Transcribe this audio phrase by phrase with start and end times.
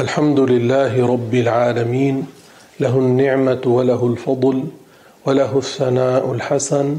[0.00, 2.26] الحمد لله رب العالمين
[2.80, 4.64] له النعمة وله الفضل
[5.26, 6.98] وله الثناء الحسن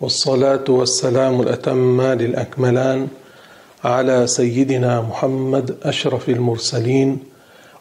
[0.00, 3.08] والصلاة والسلام الأتمان الأكملان
[3.84, 7.18] على سيدنا محمد أشرف المرسلين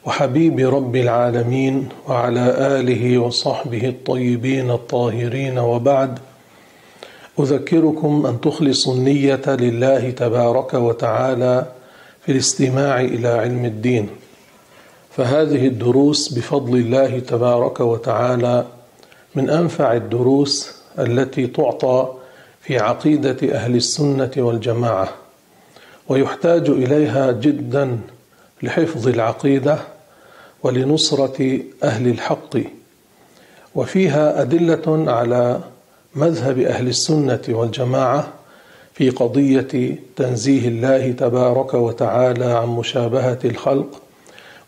[0.06, 2.46] وحبيب رب العالمين وعلى
[2.80, 6.20] آله وصحبه الطيبين الطاهرين وبعد.
[7.40, 11.66] أذكركم أن تخلصوا النية لله تبارك وتعالى
[12.26, 14.10] في الاستماع إلى علم الدين.
[15.16, 18.66] فهذه الدروس بفضل الله تبارك وتعالى
[19.36, 22.14] من أنفع الدروس التي تعطى
[22.62, 25.10] في عقيدة أهل السنة والجماعة
[26.10, 27.98] ويحتاج إليها جدا
[28.64, 29.80] لحفظ العقيدة
[30.64, 32.58] ولنصرة أهل الحق
[33.76, 35.60] وفيها أدلة على
[36.16, 38.28] مذهب أهل السنة والجماعة
[38.94, 44.02] في قضية تنزيه الله تبارك وتعالى عن مشابهة الخلق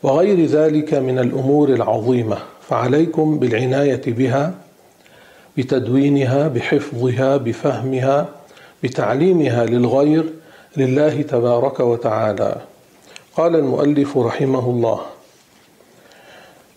[0.03, 4.53] وغير ذلك من الأمور العظيمة فعليكم بالعناية بها
[5.57, 8.29] بتدوينها بحفظها بفهمها
[8.83, 10.23] بتعليمها للغير
[10.77, 12.55] لله تبارك وتعالى.
[13.35, 14.99] قال المؤلف رحمه الله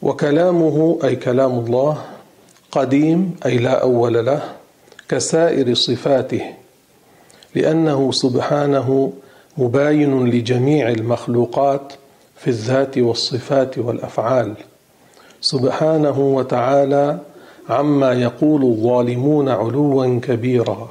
[0.03, 1.99] وكلامه أي كلام الله
[2.73, 4.43] قديم أي لا أول له
[5.09, 6.43] كسائر صفاته
[7.55, 9.13] لأنه سبحانه
[9.59, 11.93] مباين لجميع المخلوقات
[12.41, 14.55] في الذات والصفات والأفعال.
[15.41, 17.19] سبحانه وتعالى
[17.69, 20.89] عما يقول الظالمون علوا كبيرا.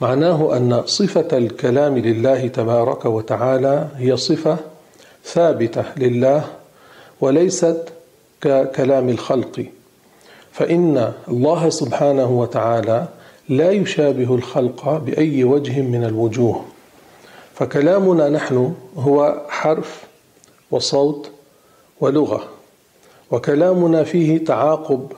[0.00, 4.56] معناه أن صفة الكلام لله تبارك وتعالى هي صفة
[5.24, 6.44] ثابتة لله
[7.20, 7.88] وليست
[8.40, 9.66] ككلام الخلق.
[10.52, 13.06] فإن الله سبحانه وتعالى
[13.48, 16.64] لا يشابه الخلق بأي وجه من الوجوه.
[17.54, 20.03] فكلامنا نحن هو حرف
[20.74, 21.30] وصوت
[22.00, 22.44] ولغة.
[23.30, 25.12] وكلامنا فيه تعاقب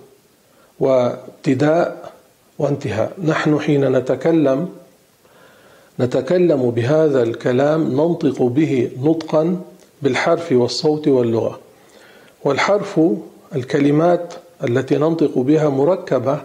[0.81, 2.13] وابتداء
[2.59, 3.13] وانتهاء.
[3.25, 4.69] نحن حين نتكلم
[6.01, 9.61] نتكلم بهذا الكلام ننطق به نطقا
[10.03, 11.59] بالحرف والصوت واللغة.
[12.45, 13.01] والحرف
[13.55, 16.41] الكلمات التي ننطق بها مركبة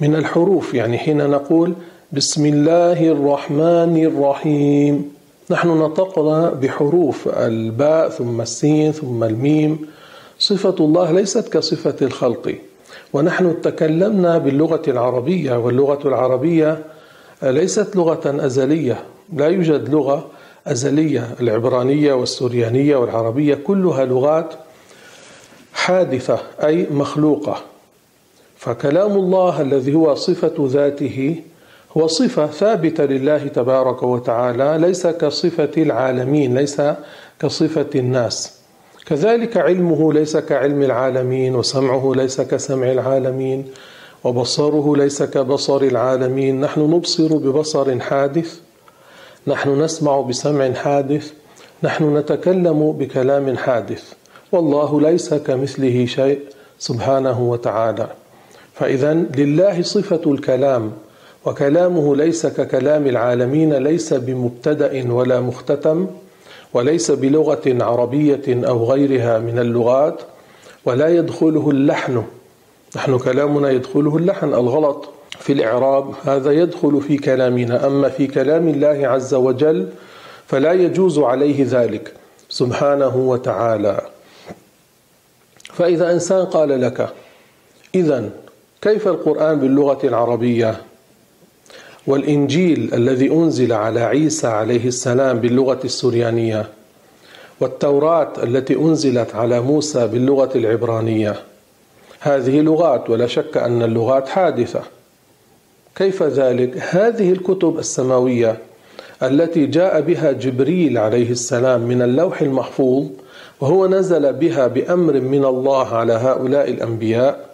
[0.00, 1.74] من الحروف يعني حين نقول
[2.12, 5.15] بسم الله الرحمن الرحيم.
[5.50, 9.86] نحن نطقنا بحروف الباء ثم السين ثم الميم.
[10.38, 12.54] صفة الله ليست كصفة الخلق.
[13.12, 16.84] ونحن تكلمنا باللغة العربية واللغة العربية
[17.42, 19.04] ليست لغة أزلية.
[19.32, 20.26] لا يوجد لغة
[20.66, 21.34] أزلية.
[21.40, 24.54] العبرانية والسوريانية والعربية كلها لغات
[25.74, 27.56] حادثة أي مخلوقة.
[28.56, 31.36] فكلام الله الذي هو صفة ذاته
[31.96, 36.82] هو صفة ثابتة لله تبارك وتعالى ليس كصفة العالمين ليس
[37.40, 38.60] كصفة الناس.
[39.06, 43.64] كذلك علمه ليس كعلم العالمين وسمعه ليس كسمع العالمين
[44.24, 46.60] وبصره ليس كبصر العالمين.
[46.60, 48.60] نحن نبصر ببصر حادث
[49.46, 51.32] نحن نسمع بسمع حادث
[51.82, 54.12] نحن نتكلم بكلام حادث.
[54.52, 56.40] والله ليس كمثله شيء
[56.78, 58.08] سبحانه وتعالى.
[58.74, 60.92] فاذا لله صفة الكلام
[61.46, 66.06] وكلامه ليس ككلام العالمين ليس بمبتدأ ولا مختتم
[66.74, 70.20] وليس بلغة عربية أو غيرها من اللغات
[70.84, 72.24] ولا يدخله اللحن.
[72.96, 75.08] نحن كلامنا يدخله اللحن الغلط
[75.38, 77.86] في الإعراب هذا يدخل في كلامنا.
[77.86, 79.88] أما في كلام الله عز وجل
[80.46, 82.12] فلا يجوز عليه ذلك
[82.48, 84.00] سبحانه وتعالى.
[85.64, 87.08] فإذا إنسان قال لك
[87.94, 88.30] اذا
[88.82, 90.85] كيف القرآن باللغة العربية؟
[92.06, 96.68] والإنجيل الذي أنزل على عيسى عليه السلام باللغة السريانية
[97.60, 101.34] والتوراة التي أنزلت على موسى باللغة العبرانية.
[102.20, 104.82] هذه لغات ولا شك أن اللغات حادثة.
[105.96, 108.58] كيف ذلك؟ هذه الكتب السماوية
[109.22, 113.06] التي جاء بها جبريل عليه السلام من اللوح المحفوظ
[113.60, 117.46] وهو نزل بها بأمر من الله على هؤلاء الأنبياء.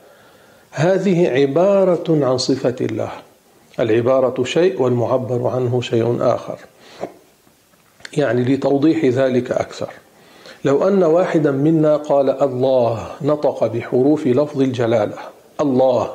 [0.71, 3.11] هذه عبارة عن صفة الله.
[3.81, 6.59] العبارة شيء والمعبر عنه شيء آخر.
[8.17, 9.89] يعني لتوضيح ذلك أكثر.
[10.65, 15.17] لو أن واحدا منا قال الله نطق بحروف لفظ الجلالة
[15.61, 16.11] الله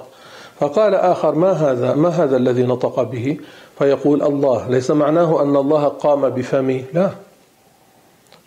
[0.59, 3.37] فقال آخر ما هذا؟ ما هذا الذي نطق به؟
[3.79, 4.67] فيقول الله.
[4.69, 7.11] ليس معناه أن الله قام بفمي لا.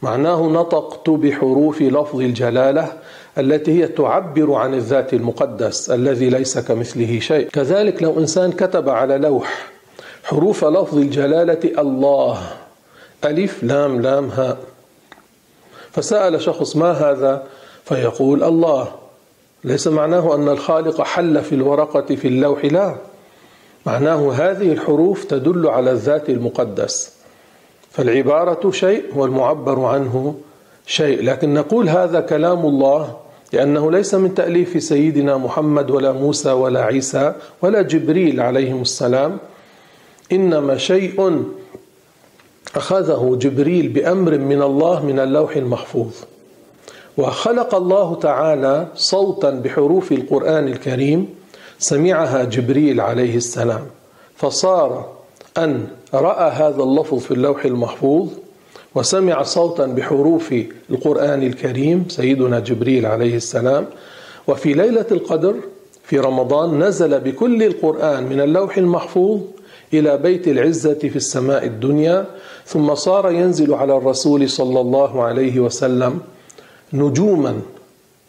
[0.02, 2.92] معناه نطقت بحروف لفظ الجلالة
[3.38, 7.48] التي هي تعبر عن الذات المقدس الذي ليس كمثله شيء.
[7.48, 9.70] كذلك لو إنسان كتب على لوح
[10.24, 12.38] حروف لفظ الجلالة الله
[13.24, 14.58] ألف لام لام هاء
[15.92, 17.42] فسأل شخص ما هذا؟
[17.84, 18.88] فيقول الله.
[19.64, 22.96] ليس معناه أن الخالق حل في الورقة في اللوح لا.
[23.86, 27.12] معناه هذه الحروف تدل على الذات المقدس.
[27.90, 30.34] فالعبارة شيء والمعبر عنه
[30.86, 31.24] شيء.
[31.24, 33.16] لكن نقول هذا كلام الله
[33.52, 39.38] لأنه ليس من تأليف سيدنا محمد ولا موسى ولا عيسى ولا جبريل عليهم السلام
[40.32, 41.44] إنما شيء
[42.76, 46.12] أخذه جبريل بأمر من الله من اللوح المحفوظ.
[47.18, 51.28] وخلق الله تعالى صوتا بحروف القرآن الكريم
[51.78, 53.86] سمعها جبريل عليه السلام
[54.36, 55.12] فصار
[55.58, 58.28] أن رأى هذا اللفظ في اللوح المحفوظ
[58.94, 60.54] وسمع صوتا بحروف
[60.90, 63.86] القرآن الكريم سيدنا جبريل عليه السلام.
[64.48, 65.54] وفي ليلة القدر
[66.04, 69.40] في رمضان نزل بكل القرآن من اللوح المحفوظ
[69.94, 72.26] إلى بيت العزة في السماء الدنيا
[72.66, 76.20] ثم صار ينزل على الرسول صلى الله عليه وسلم
[76.92, 77.60] نجوما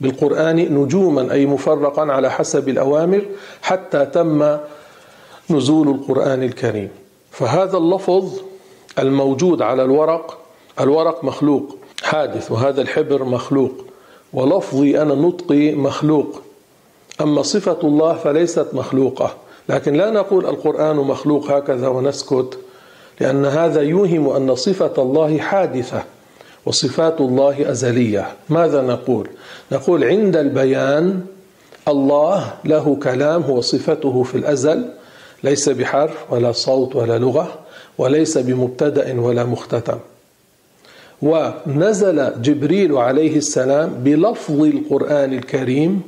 [0.01, 3.21] بالقرآن نجوما أي مفرقا على حسب الأوامر
[3.61, 4.57] حتى تم
[5.49, 6.89] نزول القرآن الكريم.
[7.31, 8.41] فهذا اللفظ
[8.99, 10.40] الموجود على الورق
[10.79, 13.71] الورق مخلوق حادث وهذا الحبر مخلوق
[14.33, 16.41] ولفظي أنا نطقي مخلوق.
[17.21, 19.33] أما صفة الله فليست مخلوقة.
[19.69, 22.59] لكن لا نقول القرآن مخلوق هكذا ونسكت
[23.19, 26.03] لأن هذا يوهم أن صفة الله حادثة
[26.65, 28.27] وصفات الله أزلية.
[28.49, 29.27] ماذا نقول؟
[29.71, 31.25] نقول عند البيان
[31.87, 34.89] الله له كلام هو صفته في الأزل
[35.43, 37.47] ليس بحرف ولا صوت ولا لغة
[37.97, 39.97] وليس بمبتدأ ولا مختتم.
[41.21, 46.01] ونزل جبريل عليه السلام بلفظ القرآن الكريم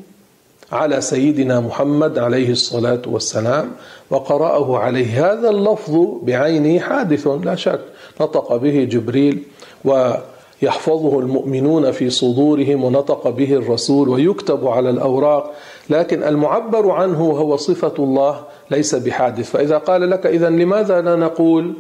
[0.72, 3.72] على سيدنا محمد عليه الصلاة والسلام
[4.10, 5.32] وقرأه عليه.
[5.32, 7.80] هذا اللفظ بعينه حادث لا شك.
[8.22, 9.44] نطق به جبريل
[9.86, 15.54] ويحفظه المؤمنون في صدورهم ونطق به الرسول ويكتب على الأوراق.
[15.90, 18.40] لكن المعبر عنه هو صفة الله
[18.72, 19.50] ليس بحادث.
[19.50, 21.74] فإذا قال لك إذا لماذا لا نقول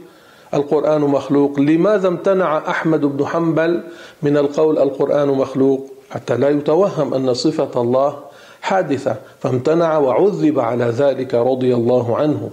[0.53, 1.59] القرآن مخلوق.
[1.59, 3.83] لماذا امتنع أحمد بن حنبل
[4.21, 8.15] من القول القرآن مخلوق؟ حتى لا يتوهم أن صفة الله
[8.61, 9.15] حادثة.
[9.39, 12.49] فامتنع وعذب على ذلك رضي الله عنه.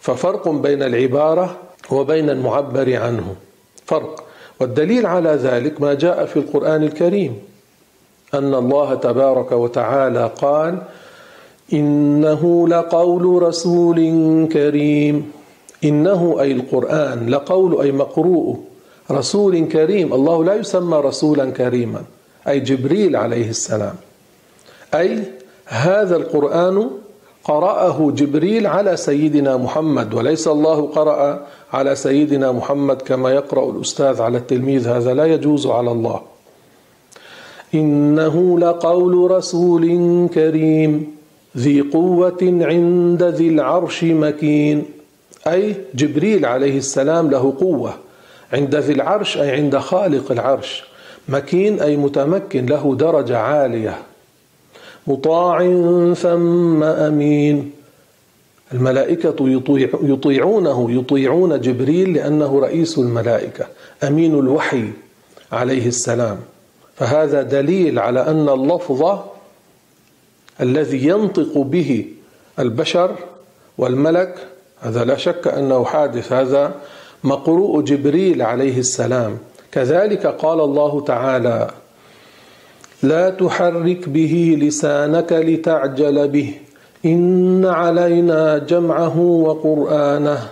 [0.00, 1.56] ففرق بين العبارة
[1.90, 3.34] وبين المعبر عنه.
[3.86, 4.24] فرق.
[4.60, 7.38] والدليل على ذلك ما جاء في القرآن الكريم.
[8.34, 10.78] أن الله تبارك وتعالى قال
[11.72, 13.98] إنه لقول رسول
[14.52, 15.35] كريم.
[15.84, 18.58] إنه أي القرآن لقول أي مقروء.
[19.10, 22.02] رسول كريم الله لا يسمى رسولا كريما.
[22.48, 23.94] أي جبريل عليه السلام.
[24.94, 25.22] أي
[25.66, 26.90] هذا القرآن
[27.44, 34.38] قرأه جبريل على سيدنا محمد وليس الله قرأ على سيدنا محمد كما يقرأ الأستاذ على
[34.38, 34.88] التلميذ.
[34.88, 36.20] هذا لا يجوز على الله.
[37.74, 39.84] إنه لقول رسول
[40.34, 41.16] كريم
[41.56, 44.95] ذي قوة عند ذي العرش مكين.
[45.46, 47.94] أي جبريل عليه السلام له قوة
[48.52, 50.84] عند ذي العرش أي عند خالق العرش.
[51.28, 53.98] مكين أي متمكن له درجة عالية.
[55.06, 55.58] مطاع
[56.14, 57.70] ثم أمين.
[58.72, 63.66] الملائكة يطيع يطيعونه يطيعون جبريل لأنه رئيس الملائكة
[64.04, 64.90] أمين الوحي
[65.52, 66.38] عليه السلام.
[66.96, 69.18] فهذا دليل على أن اللفظ
[70.60, 72.06] الذي ينطق به
[72.58, 73.16] البشر
[73.78, 74.34] والملك
[74.80, 76.74] هذا لا شك أنه حادث هذا
[77.24, 79.38] مقروء جبريل عليه السلام.
[79.72, 81.70] كذلك قال الله تعالى
[83.02, 86.54] لا تحرك به لسانك لتعجل به.
[87.04, 90.48] إن علينا جمعه وقرآنه.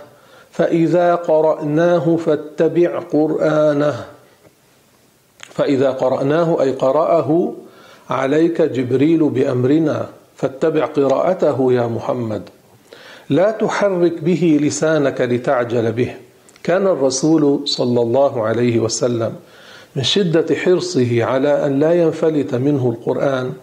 [0.51, 4.05] فإذا قرأناه فاتبع قرآنه.
[5.41, 7.53] فإذا قرأناه أي قرأه
[8.09, 10.09] عليك جبريل بأمرنا.
[10.35, 12.41] فاتبع قراءته يا محمد.
[13.29, 16.13] لا تحرك به لسانك لتعجل به.
[16.63, 19.33] كان الرسول صلى الله عليه وسلم
[19.95, 23.53] من شدة حرصه على أن لا ينفلت منه القرآن.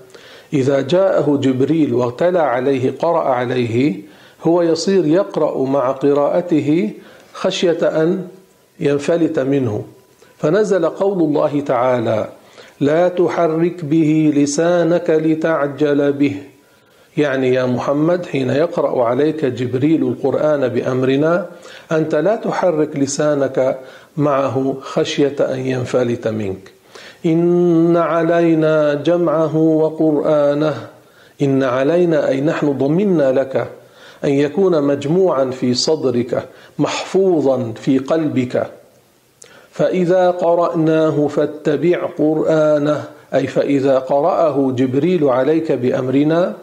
[0.53, 4.03] إذا جاءه جبريل وتلا عليه قرأ عليه
[4.43, 6.91] هو يصير يقرأ مع قراءته
[7.33, 8.29] خشية أن
[8.81, 9.85] ينفلت منه.
[10.39, 12.29] فنزل قول الله تعالى
[12.81, 16.37] لا تحرك به لسانك لتعجل به.
[17.17, 21.47] يعني يا محمد حين يقرأ عليك جبريل القرآن بأمرنا
[21.93, 23.79] أنت لا تحرك لسانك
[24.17, 26.73] معه خشية أن ينفلت منك.
[27.27, 30.89] إن علينا جمعه وقرآنه.
[31.43, 33.67] إن علينا أي نحن ضمنا لك
[34.25, 38.67] أن يكون مجموعا في صدرك محفوظا في قلبك.
[39.71, 43.05] فإذا قرأناه فاتبع قرآنه.
[43.35, 46.55] أي فإذا قرأه جبريل عليك بأمرنا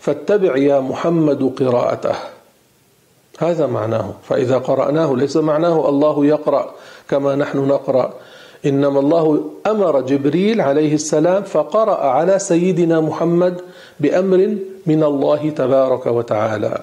[0.00, 2.14] فاتبع يا محمد قراءته.
[3.38, 4.14] هذا معناه.
[4.28, 6.74] فإذا قرأناه ليس معناه الله يقرأ
[7.08, 8.12] كما نحن نقرأ.
[8.66, 13.60] إنما الله أمر جبريل عليه السلام فقرأ على سيدنا محمد
[14.00, 16.82] بأمر من الله تبارك وتعالى.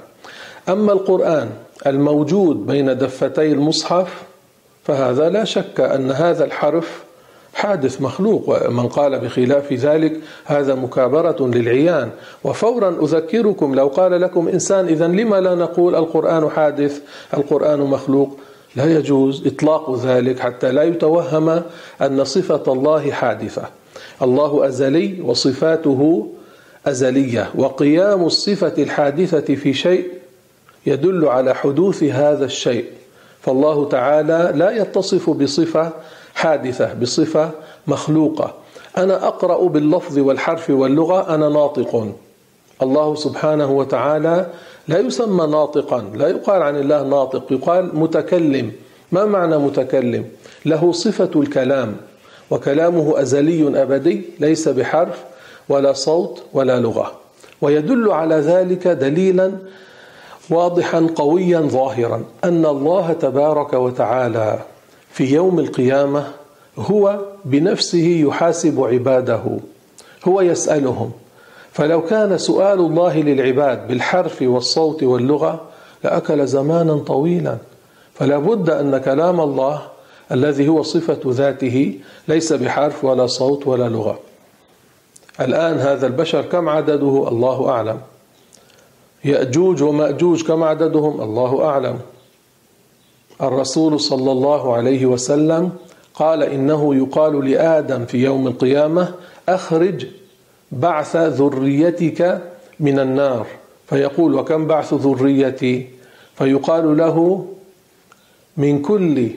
[0.69, 1.49] أما القرآن
[1.87, 4.23] الموجود بين دفتي المصحف
[4.83, 7.04] فهذا لا شك أن هذا الحرف
[7.55, 12.09] حادث مخلوق ومن قال بخلاف ذلك هذا مكابرة للعيان.
[12.43, 16.99] وفورا أذكركم لو قال لكم إنسان إذا لما لا نقول القرآن حادث
[17.33, 18.37] القرآن مخلوق؟
[18.75, 21.61] لا يجوز إطلاق ذلك حتى لا يتوهم
[22.01, 23.63] أن صفة الله حادثة.
[24.21, 26.27] الله أزلي وصفاته
[26.85, 27.49] أزلية.
[27.55, 30.07] وقيام الصفة الحادثة في شيء
[30.85, 32.85] يدل على حدوث هذا الشيء.
[33.41, 35.91] فالله تعالى لا يتصف بصفة
[36.35, 37.51] حادثة بصفة
[37.87, 38.53] مخلوقة.
[38.97, 42.15] أنا أقرأ باللفظ والحرف واللغة أنا ناطق.
[42.81, 44.47] الله سبحانه وتعالى
[44.87, 48.71] لا يسمى ناطقا لا يقال عن الله ناطق يقال متكلم.
[49.11, 50.25] ما معنى متكلم؟
[50.65, 51.95] له صفة الكلام
[52.51, 55.23] وكلامه أزلي أبدي ليس بحرف
[55.69, 57.11] ولا صوت ولا لغة.
[57.61, 59.51] ويدل على ذلك دليلا
[60.49, 64.59] واضحا قويا ظاهرا أن الله تبارك وتعالى
[65.15, 66.27] في يوم القيامة
[66.77, 69.43] هو بنفسه يحاسب عباده
[70.27, 71.11] هو يسألهم
[71.71, 75.61] فلو كان سؤال الله للعباد بالحرف والصوت واللغة
[76.03, 77.57] لأكل زمانا طويلا
[78.13, 79.81] فلا بد أن كلام الله
[80.31, 84.19] الذي هو صفة ذاته ليس بحرف ولا صوت ولا لغة.
[85.39, 87.99] الآن هذا البشر كم عدده؟ الله أعلم.
[89.25, 91.99] يأجوج ومأجوج كم عددهم؟ الله أعلم.
[93.41, 95.71] الرسول صلى الله عليه وسلم
[96.13, 99.13] قال إنه يقال لآدم في يوم القيامة
[99.49, 100.07] أخرج
[100.71, 102.41] بعث ذريتك
[102.79, 103.47] من النار.
[103.87, 105.87] فيقول وكم بعث ذريتي؟
[106.35, 107.45] فيقال له
[108.57, 109.29] من كل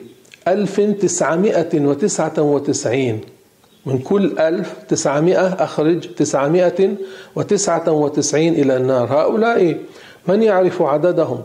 [0.47, 3.21] ألف تسعمائة وتسعة وتسعين.
[3.85, 6.95] من كل ألف تسعمائة أخرج تسعمائة
[7.35, 9.13] وتسعة وتسعين إلى النار.
[9.13, 9.77] هؤلاء
[10.27, 11.43] من يعرف عددهم؟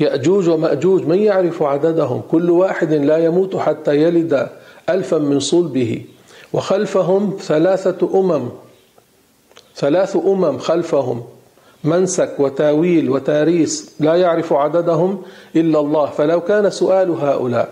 [0.00, 4.48] يأجوج ومأجوج من يعرف عددهم؟ كل واحد لا يموت حتى يلد
[4.88, 6.04] ألفا من صلبه.
[6.52, 8.48] وخلفهم ثلاثة أمم.
[9.76, 11.22] ثلاث أمم خلفهم.
[11.84, 13.94] منسك وتاويل وتاريس.
[14.00, 15.22] لا يعرف عددهم
[15.56, 16.06] إلا الله.
[16.06, 17.68] فلو كان سؤال هؤلاء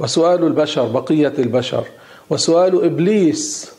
[0.00, 1.84] وسؤال البشر بقية البشر
[2.30, 3.72] وسؤال إبليس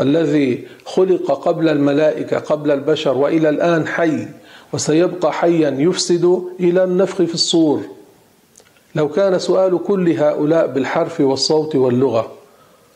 [0.00, 4.26] الذي خلق قبل الملائكة قبل البشر وإلى الآن حي
[4.72, 7.80] وسيبقى حيا يفسد إلى النفخ في الصور.
[8.94, 12.30] لو كان سؤال كل هؤلاء بالحرف والصوت واللغة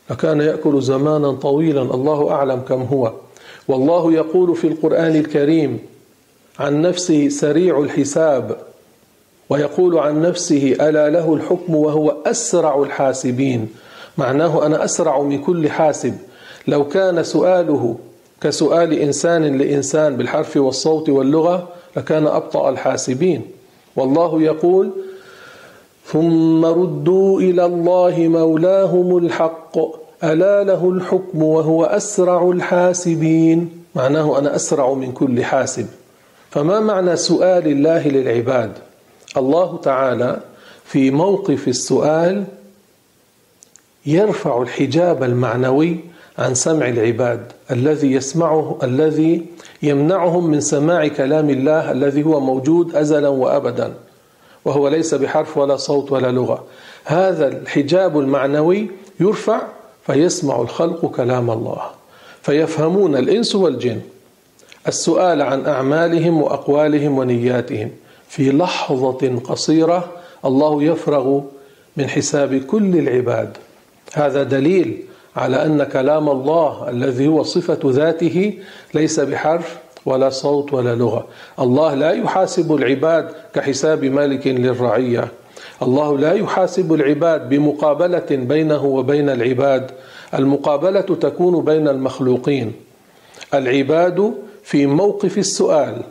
[0.09, 1.81] لكان يأكل زمانا طويلا.
[1.81, 3.13] الله أعلم كم هو.
[3.67, 5.79] والله يقول في القرآن الكريم
[6.59, 8.57] عن نفسه سريع الحساب
[9.49, 13.69] ويقول عن نفسه ألا له الحكم وهو أسرع الحاسبين.
[14.17, 16.17] معناه أنا أسرع من كل حاسب.
[16.67, 17.97] لو كان سؤاله
[18.41, 21.67] كسؤال إنسان لإنسان بالحرف والصوت واللغة
[21.97, 23.41] لكان أبطأ الحاسبين.
[23.95, 24.91] والله يقول
[26.05, 29.77] ثم ردوا إلى الله مولاهم الحق
[30.23, 33.69] ألا له الحكم وهو أسرع الحاسبين.
[33.95, 35.87] معناه أنا أسرع من كل حاسب.
[36.49, 38.71] فما معنى سؤال الله للعباد؟
[39.37, 40.39] الله تعالى
[40.85, 42.43] في موقف السؤال
[44.05, 49.45] يرفع الحجاب المعنوي عن سمع العباد الذي يسمعه الذي
[49.83, 53.93] يمنعهم من سماع كلام الله الذي هو موجود ازلا وابدا
[54.65, 56.63] وهو ليس بحرف ولا صوت ولا لغة.
[57.05, 59.61] هذا الحجاب المعنوي يرفع
[60.05, 61.81] فيسمع الخلق كلام الله
[62.41, 64.01] فيفهمون الإنس والجن
[64.87, 67.91] السؤال عن أعمالهم وأقوالهم ونياتهم.
[68.27, 70.11] في لحظة قصيرة
[70.45, 71.41] الله يفرغ
[71.97, 73.57] من حساب كل العباد.
[74.13, 75.03] هذا دليل
[75.35, 78.53] على أن كلام الله الذي هو صفة ذاته
[78.93, 81.27] ليس بحرف ولا صوت ولا لغة.
[81.59, 85.27] الله لا يحاسب العباد كحساب مالك للرعية.
[85.81, 89.91] الله لا يحاسب العباد بمقابلة بينه وبين العباد.
[90.33, 92.73] المقابلة تكون بين المخلوقين.
[93.53, 94.33] العباد
[94.63, 96.01] في موقف السؤال.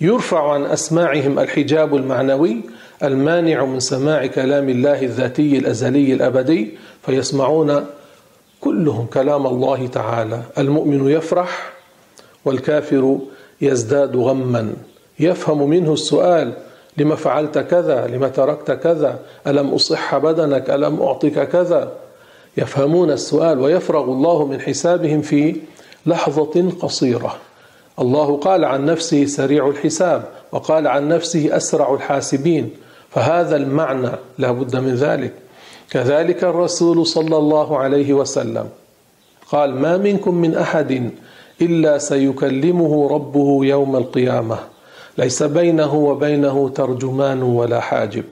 [0.00, 2.60] يرفع عن أسماعهم الحجاب المعنوي
[3.02, 7.86] المانع من سماع كلام الله الذاتي الأزلي الأبدي فيسمعون
[8.66, 10.42] كلهم كلام الله تعالى.
[10.58, 11.72] المؤمن يفرح
[12.44, 13.18] والكافر
[13.60, 14.72] يزداد غما.
[15.20, 16.52] يفهم منه السؤال
[16.96, 21.92] لما فعلت كذا لما تركت كذا ألم أصح بدنك ألم أعطك كذا؟
[22.56, 25.56] يفهمون السؤال ويفرغ الله من حسابهم في
[26.06, 27.36] لحظة قصيرة.
[27.98, 32.70] الله قال عن نفسه سريع الحساب وقال عن نفسه أسرع الحاسبين.
[33.10, 35.32] فهذا المعنى لا بد من ذلك.
[35.90, 38.68] كذلك الرسول صلى الله عليه وسلم
[39.50, 41.10] قال ما منكم من أحد
[41.60, 44.58] إلا سيكلمه ربه يوم القيامة.
[45.18, 48.24] ليس بينه وبينه ترجمان ولا حاجب.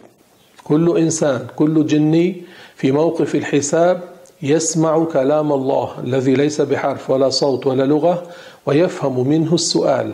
[0.64, 2.42] كل إنسان كل جني
[2.76, 4.00] في موقف الحساب
[4.42, 8.22] يسمع كلام الله الذي ليس بحرف ولا صوت ولا لغة
[8.66, 10.12] ويفهم منه السؤال.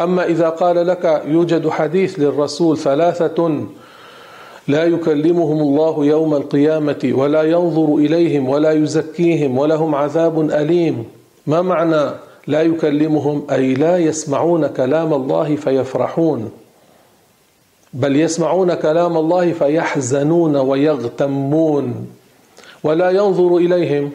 [0.00, 3.66] أما إذا قال لك يوجد حديث للرسول ثلاثة
[4.68, 11.04] لا يكلمهم الله يوم القيامة ولا ينظر إليهم ولا يزكيهم ولهم عذاب أليم.
[11.46, 12.10] ما معنى
[12.46, 16.50] لا يكلمهم؟ أي لا يسمعون كلام الله فيفرحون.
[17.92, 22.06] بل يسمعون كلام الله فيحزنون ويغتمون.
[22.84, 24.10] ولا ينظر إليهم.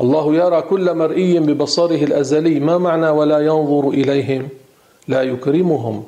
[0.00, 2.60] الله يرى كل مرئي ببصره الأزلي.
[2.60, 4.48] ما معنى ولا ينظر إليهم؟
[5.08, 6.04] لا يكرمهم.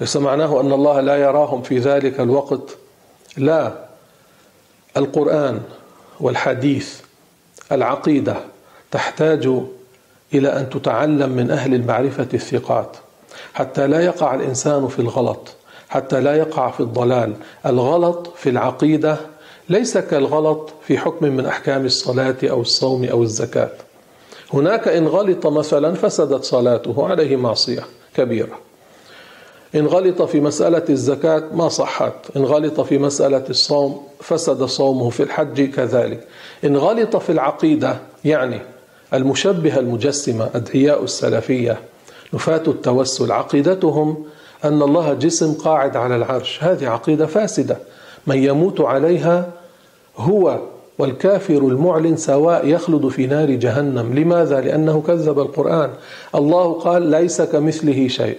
[0.00, 2.76] ليس معناه أن الله لا يراهم في ذلك الوقت.
[3.36, 3.84] لا
[4.96, 5.60] القرآن
[6.20, 7.00] والحديث
[7.72, 8.36] العقيدة
[8.90, 9.50] تحتاج
[10.34, 12.96] إلى أن تتعلم من أهل المعرفة الثقات.
[13.54, 15.54] حتى لا يقع الإنسان في الغلط
[15.88, 17.32] حتى لا يقع في الضلال.
[17.66, 19.16] الغلط في العقيدة
[19.68, 23.70] ليس كالغلط في حكم من أحكام الصلاة أو الصوم أو الزكاة.
[24.52, 27.82] هناك إن غلط مثلا فسدت صلاته عليه معصية
[28.14, 28.58] كبيرة.
[29.74, 32.12] إن غلط في مسألة الزكاة ما صحت.
[32.36, 36.26] إن غلط في مسألة الصوم فسد صومه في الحج كذلك.
[36.64, 38.60] إن غلط في العقيدة يعني
[39.14, 41.78] المشبهة المجسمة أدعياء السلفية
[42.34, 44.24] نفاة التوسل عقيدتهم
[44.64, 46.62] أن الله جسم قاعد على العرش.
[46.62, 47.76] هذه عقيدة فاسدة.
[48.26, 49.50] من يموت عليها
[50.16, 50.58] هو
[50.98, 54.14] والكافر المعلن سواء يخلد في نار جهنم.
[54.18, 55.90] لماذا؟ لأنه كذب القرآن.
[56.34, 58.36] الله قال ليس كمثله شيء.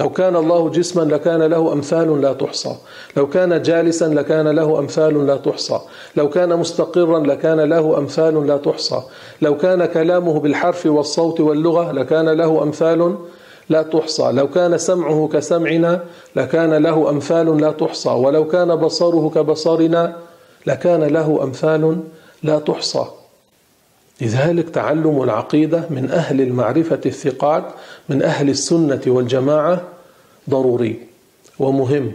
[0.00, 2.76] لو كان الله جسما لكان له أمثال لا تحصى.
[3.16, 5.80] لو كان جالسا لكان له أمثال لا تحصى.
[6.16, 9.02] لو كان مستقرا لكان له أمثال لا تحصى.
[9.42, 13.16] لو كان كلامه بالحرف والصوت واللغة لكان له أمثال
[13.68, 14.32] لا تحصى.
[14.32, 16.00] لو كان سمعه كسمعنا
[16.36, 18.10] لكان له أمثال لا تحصى.
[18.10, 20.16] ولو كان بصره كبصرنا
[20.66, 21.98] لكان له أمثال
[22.42, 23.04] لا تحصى.
[24.20, 27.64] لذلك تعلم العقيدة من أهل المعرفة الثقات
[28.08, 29.82] من أهل السنة والجماعة
[30.50, 31.00] ضروري
[31.58, 32.12] ومهم.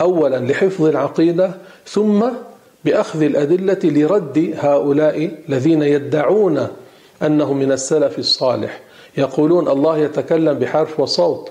[0.00, 1.54] أولا لحفظ العقيدة
[1.86, 2.24] ثم
[2.84, 6.68] بأخذ الأدلة لرد هؤلاء الذين يدعون
[7.22, 8.80] أنهم من السلف الصالح.
[9.16, 11.50] يقولون الله يتكلم بحرف وصوت.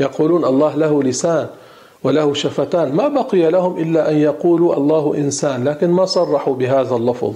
[0.00, 1.46] يقولون الله له لسان
[2.04, 2.92] وله شفتان.
[2.92, 7.34] ما بقي لهم إلا أن يقولوا الله إنسان لكن ما صرحوا بهذا اللفظ.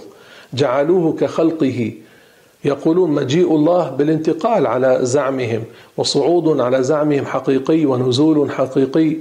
[0.55, 1.93] جعلوه كخلقه.
[2.65, 5.65] يقولون مجيء الله بالانتقال على زعمهم
[5.97, 9.17] وصعود على زعمهم حقيقي ونزول حقيقي.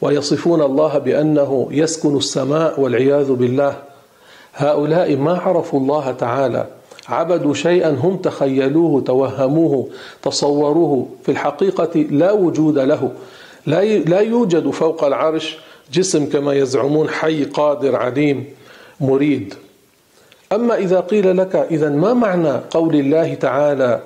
[0.00, 3.76] ويصفون الله بأنه يسكن السماء والعياذ بالله.
[4.54, 6.66] هؤلاء ما عرفوا الله تعالى.
[7.08, 9.88] عبدوا شيئا هم تخيلوه توهموه
[10.22, 11.08] تصوروه.
[11.22, 13.12] في الحقيقة لا وجود له.
[13.66, 15.58] لا يوجد فوق العرش
[15.92, 18.44] جسم كما يزعمون حي قادر عليم
[19.00, 19.54] مريد.
[20.52, 24.00] أما إذا قيل لك إذا ما معنى قول الله تعالى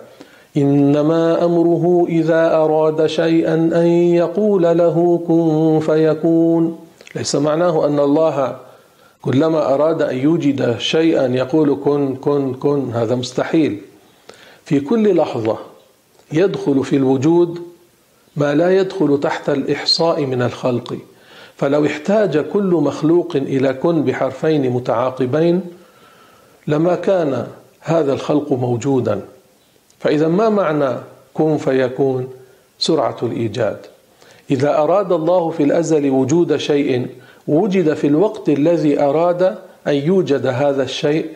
[0.56, 6.78] إنما أمره إذا أراد شيئا أن يقول له كن فيكون؟
[7.16, 8.56] ليس معناه أن الله
[9.22, 13.80] كلما أراد أن يوجد شيئا يقول كن كن كن هذا مستحيل.
[14.64, 15.58] في كل لحظة
[16.32, 17.58] يدخل في الوجود
[18.36, 20.98] ما لا يدخل تحت الإحصاء من الخلق.
[21.56, 25.60] فلو احتاج كل مخلوق إلى كن بحرفين متعاقبين
[26.68, 27.46] لما كان
[27.80, 29.20] هذا الخلق موجودا.
[29.98, 30.96] فإذا ما معنى
[31.34, 32.28] كن فيكون؟
[32.78, 33.78] سرعة الإيجاد.
[34.50, 37.06] إذا أراد الله في الأزل وجود شيء
[37.48, 39.42] وجد في الوقت الذي أراد
[39.86, 41.30] أن يوجد هذا الشيء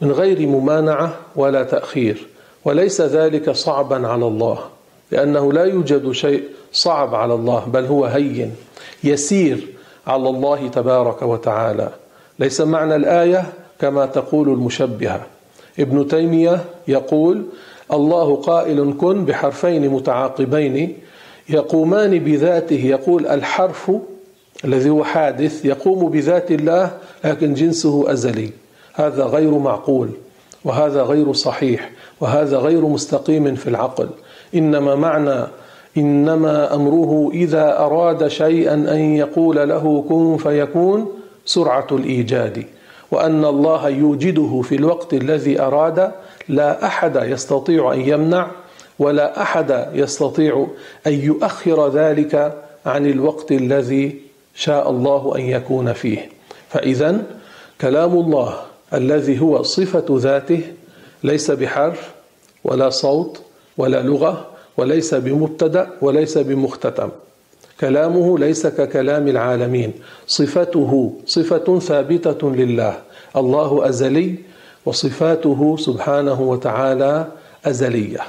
[0.00, 2.26] من غير ممانعة ولا تأخير.
[2.64, 4.58] وليس ذلك صعبا على الله
[5.10, 8.54] لأنه لا يوجد شيء صعب على الله بل هو هين
[9.04, 9.66] يسير
[10.06, 11.90] على الله تبارك وتعالى.
[12.38, 15.26] ليس معنى الآية كما تقول المشبهة.
[15.78, 17.42] ابن تيمية يقول
[17.92, 20.98] الله قائل كن بحرفين متعاقبين
[21.48, 22.86] يقومان بذاته.
[22.86, 23.92] يقول الحرف
[24.64, 26.90] الذي هو حادث يقوم بذات الله
[27.24, 28.50] لكن جنسه أزلي.
[28.94, 30.08] هذا غير معقول
[30.64, 31.90] وهذا غير صحيح
[32.20, 34.08] وهذا غير مستقيم في العقل.
[34.54, 35.46] إنما معنى
[35.96, 41.12] إنما أمره إذا أراد شيئا أن يقول له كن فيكون
[41.44, 42.64] سرعة الإيجاد.
[43.12, 46.12] وأن الله يوجده في الوقت الذي أراد
[46.48, 48.50] لا أحد يستطيع أن يمنع
[48.98, 50.66] ولا أحد يستطيع
[51.06, 54.20] أن يؤخر ذلك عن الوقت الذي
[54.54, 56.28] شاء الله أن يكون فيه.
[56.68, 57.22] فإذا
[57.80, 58.54] كلام الله
[58.94, 60.60] الذي هو صفة ذاته
[61.24, 62.10] ليس بحرف
[62.64, 63.40] ولا صوت
[63.76, 64.46] ولا لغة
[64.76, 67.08] وليس بمبتدأ وليس بمختتم.
[67.80, 69.92] كلامه ليس ككلام العالمين.
[70.26, 72.98] صفته صفة ثابتة لله.
[73.36, 74.34] الله أزلي
[74.86, 77.26] وصفاته سبحانه وتعالى
[77.64, 78.20] أزلية.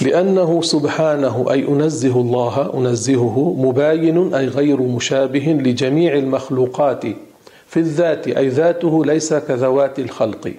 [0.00, 7.04] لأنه سبحانه أي أنزه الله أنزهه مباين أي غير مشابه لجميع المخلوقات
[7.66, 10.54] في الذات أي ذاته ليس كذوات الخلق.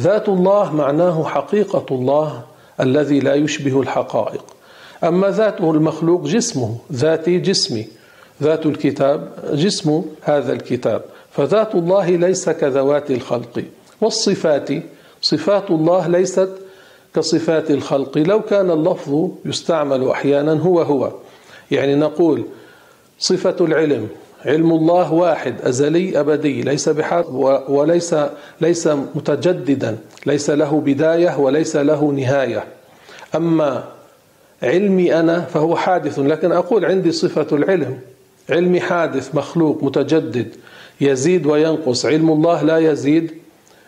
[0.00, 2.42] ذات الله معناه حقيقة الله
[2.80, 4.44] الذي لا يشبه الحقائق.
[5.04, 7.86] أما ذاته المخلوق جسمه ذاتي جسمي
[8.42, 11.02] ذات الكتاب جسم هذا الكتاب.
[11.30, 13.64] فذات الله ليس كذوات الخلق.
[14.00, 14.68] والصفات
[15.22, 16.48] صفات الله ليست
[17.14, 18.18] كصفات الخلق.
[18.18, 21.12] لو كان اللفظ يستعمل أحيانا هو هو.
[21.70, 22.44] يعني نقول
[23.18, 24.08] صفة العلم
[24.44, 27.24] علم الله واحد أزلي أبدي ليس بحال
[27.68, 28.14] وليس
[28.60, 32.64] ليس متجددا ليس له بداية وليس له نهاية.
[33.34, 33.84] أما
[34.62, 37.98] علمي أنا فهو حادث لكن أقول عندي صفة العلم.
[38.50, 40.46] علمي حادث مخلوق متجدد
[41.00, 42.06] يزيد وينقص.
[42.06, 43.30] علم الله لا يزيد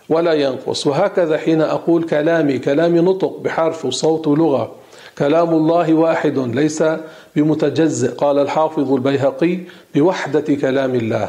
[0.08, 0.86] ولا ينقص.
[0.86, 4.72] وهكذا حين أقول كلامي كلامي نطق بحرف وصوت ولغة
[5.18, 6.84] كلام الله واحد ليس
[7.36, 8.08] بمتجزئ.
[8.08, 9.58] قال الحافظ البيهقي
[9.94, 11.28] بوحدة كلام الله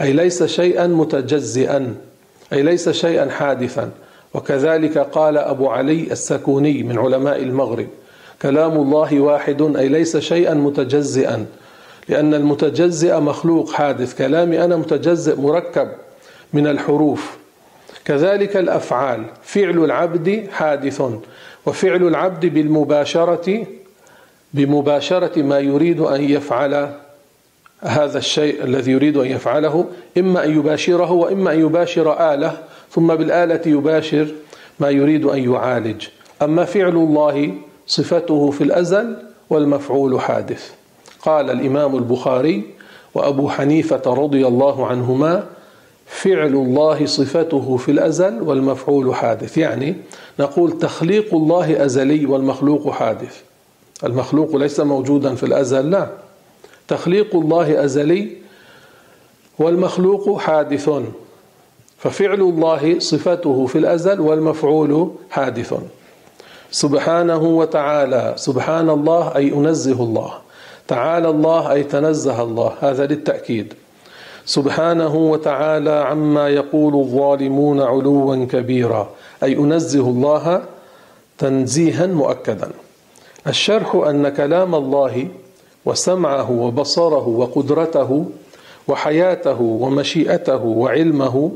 [0.00, 1.94] أي ليس شيئا متجزئا
[2.52, 3.90] أي ليس شيئا حادثا.
[4.34, 7.86] وكذلك قال أبو علي السكوني من علماء المغرب.
[8.42, 11.46] كلام الله واحد أي ليس شيئا متجزئا.
[12.08, 14.18] لأن المتجزئ مخلوق حادث.
[14.18, 15.88] كلامي أنا متجزئ مركب
[16.52, 17.38] من الحروف.
[18.04, 19.24] كذلك الأفعال.
[19.42, 21.02] فعل العبد حادث.
[21.66, 23.66] وفعل العبد بالمباشرة
[24.54, 26.94] بمباشرة ما يريد أن يفعل
[27.80, 29.84] هذا الشيء الذي يريد أن يفعله.
[30.18, 32.58] إما أن يباشره وإما أن يباشر آلة.
[32.90, 34.26] ثم بالآلة يباشر
[34.80, 36.06] ما يريد أن يعالج.
[36.42, 37.54] أما فعل الله
[37.90, 39.16] صفته في الأزل
[39.50, 40.70] والمفعول حادث.
[41.22, 42.64] قال الإمام البخاري
[43.14, 45.46] وأبو حنيفة رضي الله عنهما
[46.06, 49.58] فعل الله صفته في الأزل والمفعول حادث.
[49.58, 49.96] يعني
[50.40, 53.40] نقول تخليق الله أزلي والمخلوق حادث.
[54.04, 56.10] المخلوق ليس موجودا في الأزل لا.
[56.88, 58.28] تخليق الله أزلي
[59.58, 60.90] والمخلوق حادث.
[61.98, 65.74] ففعل الله صفته في الأزل والمفعول حادث.
[66.70, 68.34] سبحانه وتعالى.
[68.36, 70.32] سبحان الله أي أنزه الله.
[70.88, 72.72] تعالى الله أي تنزه الله.
[72.80, 73.74] هذا للتأكيد.
[74.44, 79.08] سبحانه وتعالى عما يقول الظالمون علوا كبيرا.
[79.42, 80.62] أي أنزه الله
[81.38, 82.70] تنزيها مؤكدا.
[83.46, 85.28] الشرح أن كلام الله
[85.86, 88.26] وسمعه وبصره وقدرته
[88.88, 91.50] وحياته ومشيئته وعلمه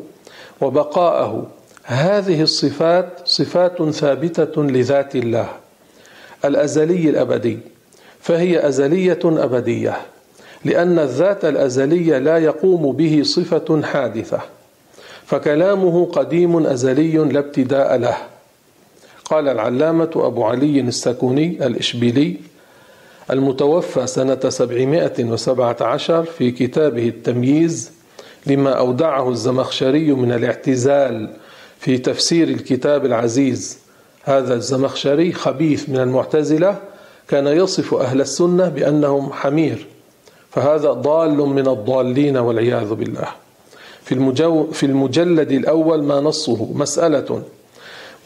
[0.61, 1.47] وبقاءه
[1.85, 5.49] هذه الصفات صفات ثابتة لذات الله
[6.45, 7.59] الأزلي الأبدي
[8.21, 9.97] فهي أزلية أبدية
[10.65, 14.41] لأن الذات الأزلية لا يقوم به صفة حادثة
[15.27, 18.17] فكلامه قديم أزلي لا ابتداء له.
[19.25, 22.37] قال العلامة أبو علي السكوني الإشبيلي
[23.31, 27.91] المتوفى سنة 717 في كتابه التمييز
[28.47, 31.31] لما أودعه الزمخشري من الاعتزال
[31.85, 33.79] في تفسير الكتاب العزيز.
[34.23, 36.79] هذا الزمخشري خبيث من المعتزلة
[37.29, 39.87] كان يصف أهل السنة بأنهم حمير
[40.51, 43.29] فهذا ضال من الضالين والعياذ بالله.
[44.05, 47.43] في, المجو في المجلد الأول ما نصه مسألة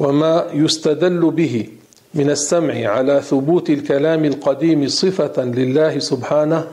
[0.00, 1.66] وما يستدل به
[2.14, 6.68] من السمع على ثبوت الكلام القديم صفة لله سبحانه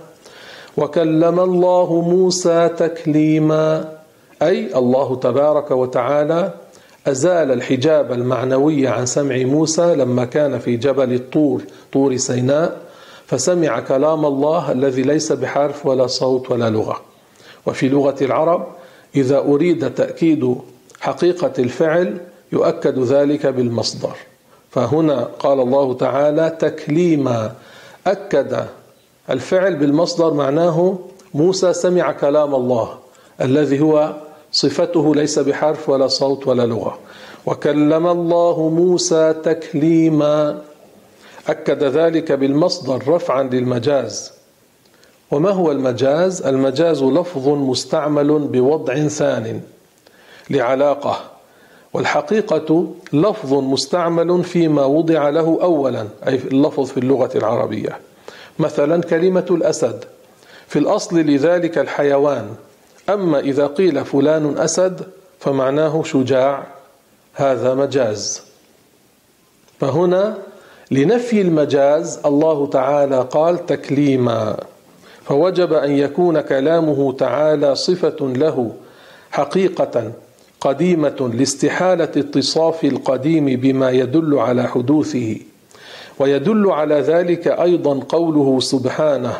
[0.77, 3.95] وكلم الله موسى تكليما
[4.41, 6.64] أي الله تبارك وتعالى
[7.07, 11.61] أزال الحجاب المعنوي عن سمع موسى لما كان في جبل الطور
[11.93, 12.81] طور سيناء
[13.27, 17.01] فسمع كلام الله الذي ليس بحرف ولا صوت ولا لغة.
[17.65, 18.67] وفي لغة العرب
[19.15, 20.55] إذا أريد تأكيد
[20.99, 22.17] حقيقة الفعل
[22.51, 24.15] يؤكد ذلك بالمصدر.
[24.71, 27.51] فهنا قال الله تعالى تكليما
[28.07, 28.65] أكد
[29.29, 30.99] الفعل بالمصدر معناه
[31.33, 32.89] موسى سمع كلام الله
[33.41, 34.13] الذي هو
[34.55, 36.99] صفته ليس بحرف ولا صوت ولا لغة.
[37.45, 40.61] وكلم الله موسى تكليما.
[41.47, 44.31] أكد ذلك بالمصدر رفعا للمجاز.
[45.31, 49.61] وما هو المجاز؟ المجاز لفظ مستعمل بوضع ثان
[50.49, 51.19] لعلاقة.
[51.93, 57.99] والحقيقة لفظ مستعمل فيما وضع له أولا أي اللفظ في اللغة العربية.
[58.59, 60.03] مثلا كلمة الأسد.
[60.67, 62.47] في الأصل لذلك الحيوان.
[63.09, 65.01] أما إذا قيل فلان أسد
[65.39, 66.63] فمعناه شجاع.
[67.33, 68.41] هذا مجاز.
[69.79, 70.37] فهنا
[70.91, 74.57] لنفي المجاز الله تعالى قال تكليما.
[75.23, 78.71] فوجب أن يكون كلامه تعالى صفة له
[79.31, 80.11] حقيقة
[80.61, 85.37] قديمة لاستحالة اتصاف القديم بما يدل على حدوثه.
[86.19, 89.37] ويدل على ذلك أيضا قوله سبحانه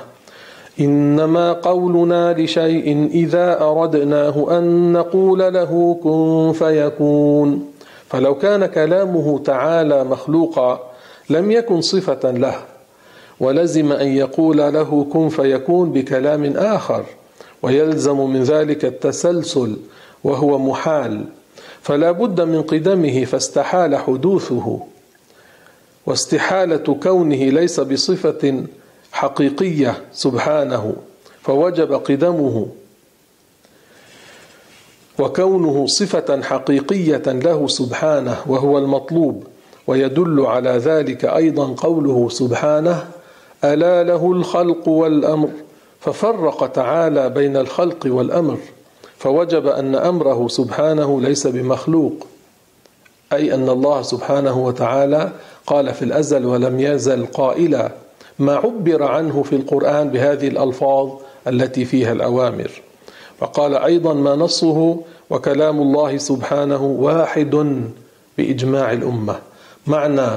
[0.79, 7.65] إنما قولنا لشيء إذا أردناه أن نقول له كن فيكون.
[8.09, 10.91] فلو كان كلامه تعالى مخلوقا
[11.29, 12.55] لم يكن صفة له
[13.39, 17.05] ولزم أن يقول له كن فيكون بكلام آخر
[17.63, 19.77] ويلزم من ذلك التسلسل
[20.23, 21.23] وهو محال
[21.81, 24.79] فلا بد من قدمه فاستحال حدوثه.
[26.05, 28.63] واستحالة كونه ليس بصفة
[29.15, 30.93] حقيقية سبحانه
[31.41, 32.67] فوجب قدمه.
[35.19, 39.43] وكونه صفة حقيقية له سبحانه وهو المطلوب
[39.87, 43.07] ويدل على ذلك أيضا قوله سبحانه
[43.63, 45.49] ألا له الخلق والأمر.
[45.99, 48.57] ففرق تعالى بين الخلق والأمر
[49.17, 52.27] فوجب أن أمره سبحانه ليس بمخلوق.
[53.33, 55.31] أي أن الله سبحانه وتعالى
[55.67, 58.04] قال في الأزل ولم يزل قائلا
[58.39, 61.09] ما عبر عنه في القرآن بهذه الألفاظ
[61.47, 62.71] التي فيها الأوامر.
[63.41, 64.97] وقال أيضا ما نصه
[65.29, 67.81] وكلام الله سبحانه واحد
[68.37, 69.35] بإجماع الأمة.
[69.87, 70.27] معنى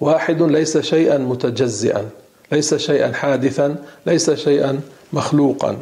[0.00, 2.08] واحد ليس شيئا متجزئا
[2.52, 4.80] ليس شيئا حادثا ليس شيئا
[5.12, 5.76] مخلوقا.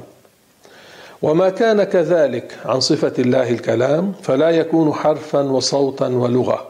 [1.22, 6.66] وما كان كذلك عن صفة الله الكلام فلا يكون حرفا وصوتا ولغة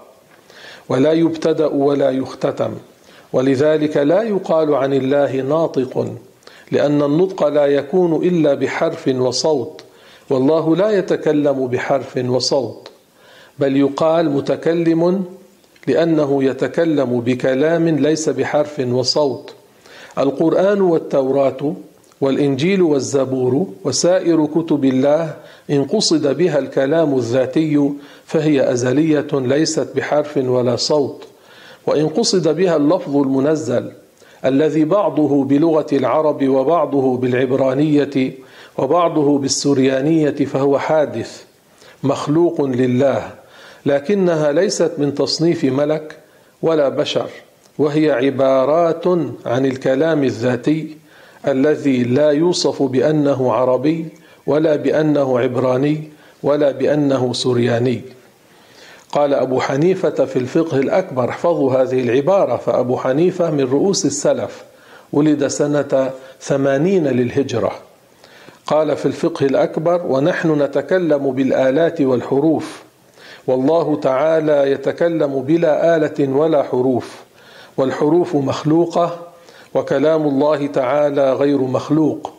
[0.89, 2.75] ولا يبتدأ ولا يختتم.
[3.33, 6.15] ولذلك لا يقال عن الله ناطق
[6.73, 9.83] لأن النطق لا يكون إلا بحرف وصوت
[10.31, 12.89] والله لا يتكلم بحرف وصوت
[13.59, 15.25] بل يقال متكلم
[15.87, 19.55] لأنه يتكلم بكلام ليس بحرف وصوت.
[20.19, 21.75] القرآن والتوراة
[22.21, 25.35] والإنجيل والزبور وسائر كتب الله
[25.71, 27.91] إن قصد بها الكلام الذاتي
[28.25, 31.27] فهي أزلية ليست بحرف ولا صوت.
[31.87, 33.93] وإن قصد بها اللفظ المنزل
[34.45, 38.33] الذي بعضه بلغة العرب وبعضه بالعبرانية
[38.79, 41.45] وبعضه بالسريانية فهو حادث
[42.03, 43.31] مخلوق لله
[43.87, 46.17] لكنها ليست من تصنيف ملك
[46.63, 47.29] ولا بشر
[47.79, 49.07] وهي عبارات
[49.47, 50.97] عن الكلام الذاتي
[51.49, 54.07] الذي لا يوصف بأنه عربي
[54.47, 56.03] ولا بأنه عبراني
[56.43, 58.03] ولا بأنه سرياني.
[59.17, 64.65] قال أبو حنيفة في الفقه الأكبر احفظوا هذه العبارة فأبو حنيفة من رؤوس السلف
[65.13, 67.73] ولد سنة ثمانين للهجرة.
[68.67, 72.83] قال في الفقه الأكبر ونحن نتكلم بالآلات والحروف
[73.47, 77.15] والله تعالى يتكلم بلا آلة ولا حروف
[77.77, 79.19] والحروف مخلوقة
[79.75, 82.33] وكلام الله تعالى غير مخلوق.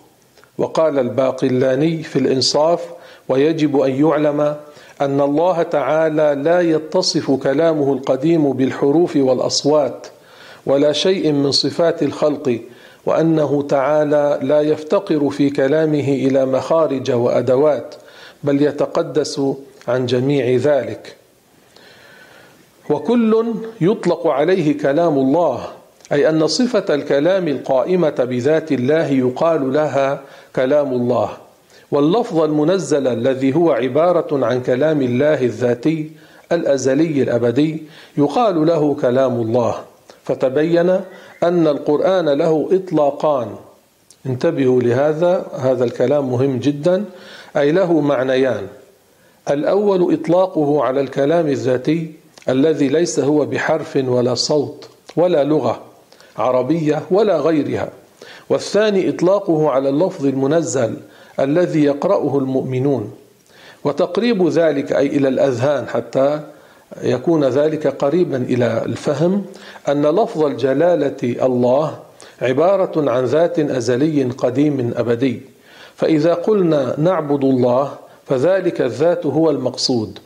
[0.58, 2.86] وقال الباقلاني في الإنصاف
[3.30, 4.56] ويجب أن يعلم
[5.02, 10.08] أن الله تعالى لا يتصف كلامه القديم بالحروف والأصوات
[10.66, 12.60] ولا شيء من صفات الخلق
[13.06, 17.96] وأنه تعالى لا يفتقر في كلامه إلى مخارج وأدوات
[18.44, 19.42] بل يتقدس
[19.88, 21.16] عن جميع ذلك.
[22.90, 25.68] وكل يطلق عليه كلام الله
[26.12, 30.22] أي أن صفة الكلام القائمة بذات الله يقال لها
[30.56, 31.47] كلام الله.
[31.91, 36.12] واللفظ المنزل الذي هو عبارة عن كلام الله الذاتي
[36.52, 37.84] الأزلي الأبدي
[38.17, 39.76] يقال له كلام الله.
[40.23, 40.89] فتبين
[41.43, 43.47] أن القرآن له إطلاقان.
[44.26, 47.06] انتبهوا لهذا هذا الكلام مهم جدا.
[47.58, 48.67] أي له معنيان.
[49.50, 52.12] الأول إطلاقه على الكلام الذاتي
[52.50, 55.82] الذي ليس هو بحرف ولا صوت ولا لغة
[56.38, 57.89] عربية ولا غيرها.
[58.50, 60.97] والثاني إطلاقه على اللفظ المنزل
[61.39, 63.12] الذي يقرأه المؤمنون.
[63.84, 66.39] وتقريب ذلك أي إلى الأذهان حتى
[67.04, 69.45] يكون ذلك قريبا إلى الفهم
[69.89, 72.00] أن لفظ الجلالة الله
[72.41, 75.41] عبارة عن ذات أزلي قديم أبدي.
[75.95, 77.91] فإذا قلنا نعبد الله
[78.26, 80.19] فذلك الذات هو المقصود.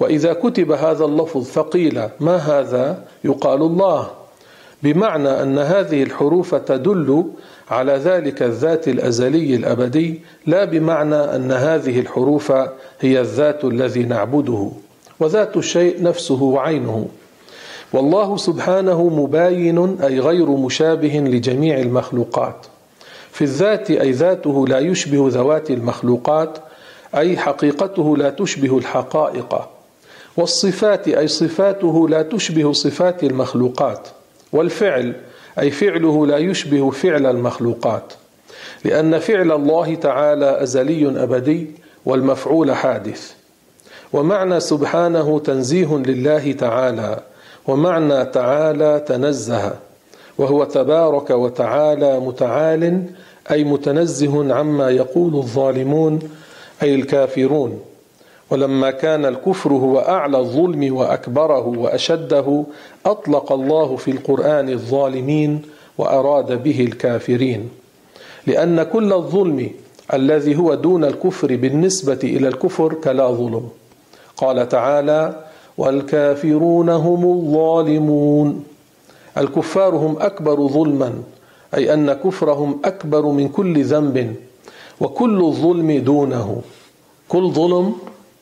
[0.00, 4.10] وإذا كتب هذا اللفظ فقيل ما هذا؟ يقال الله.
[4.82, 7.24] بمعنى أن هذه الحروف تدل
[7.70, 12.52] على ذلك الذات الأزلي الأبدي لا بمعنى أن هذه الحروف
[13.00, 14.70] هي الذات الذي نعبده.
[15.20, 17.06] وذات الشيء نفسه وعينه.
[17.92, 22.66] والله سبحانه مباين أي غير مشابه لجميع المخلوقات.
[23.32, 26.58] في الذات أي ذاته لا يشبه ذوات المخلوقات
[27.14, 29.68] أي حقيقته لا تشبه الحقائق.
[30.36, 34.08] والصفات أي صفاته لا تشبه صفات المخلوقات.
[34.52, 35.14] والفعل
[35.58, 38.12] أي فعله لا يشبه فعل المخلوقات
[38.84, 41.70] لأن فعل الله تعالى أزلي أبدي
[42.06, 43.32] والمفعول حادث.
[44.12, 47.20] ومعنى سبحانه تنزيه لله تعالى
[47.66, 49.74] ومعنى تعالى تنزه
[50.38, 53.04] وهو تبارك وتعالى متعال
[53.50, 56.18] أي متنزه عما يقول الظالمون
[56.82, 57.80] أي الكافرون.
[58.50, 62.64] ولما كان الكفر هو أعلى الظلم وأكبره وأشده
[63.06, 65.62] أطلق الله في القرآن الظالمين
[65.98, 67.68] وأراد به الكافرين.
[68.46, 69.70] لأن كل الظلم
[70.14, 73.68] الذي هو دون الكفر بالنسبة إلى الكفر كلا ظلم.
[74.36, 75.44] قال تعالى
[75.78, 78.64] والكافرون هم الظالمون.
[79.38, 81.22] الكفار هم أكبر ظلما
[81.74, 84.34] أي أن كفرهم أكبر من كل ذنب
[85.00, 86.62] وكل الظلم دونه.
[87.28, 87.94] كل ظلم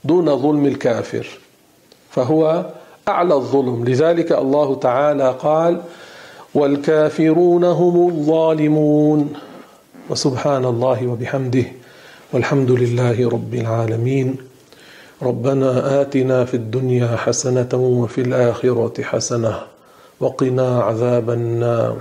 [0.05, 1.27] دون ظلم الكافر
[2.11, 2.67] فهو
[3.09, 3.85] أعلى الظلم.
[3.85, 5.81] لذلك الله تعالى قال
[6.55, 9.33] والكافرون هم الظالمون
[10.11, 11.65] وسبحان الله وبحمده
[12.33, 14.37] والحمد لله رب العالمين.
[15.23, 19.59] ربنا آتنا في الدنيا حسنة وفي الآخرة حسنة
[20.21, 21.97] وقنا عذاب النار.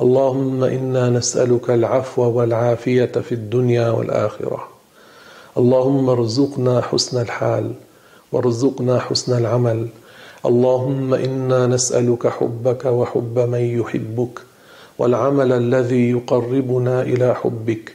[0.00, 4.77] اللهم إنا نسألك العفو والعافية في الدنيا والآخرة.
[5.58, 7.72] اللهم ارزقنا حسن الحال
[8.32, 9.88] وارزقنا حسن العمل.
[10.46, 14.38] اللهم إنا نسألك حبك وحب من يحبك
[14.98, 17.94] والعمل الذي يقربنا إلى حبك.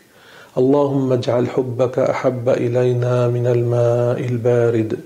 [0.58, 4.99] اللهم اجعل حبك أحب إلينا من الماء البارد.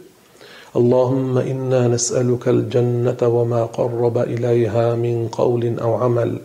[0.75, 6.39] اللهم إنا نسألك الجنة وما قرب إليها من قول أو عمل.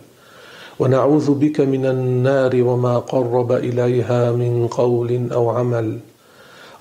[0.79, 5.99] ونعوذ بك من النار وما قرب إليها من قول أو عمل.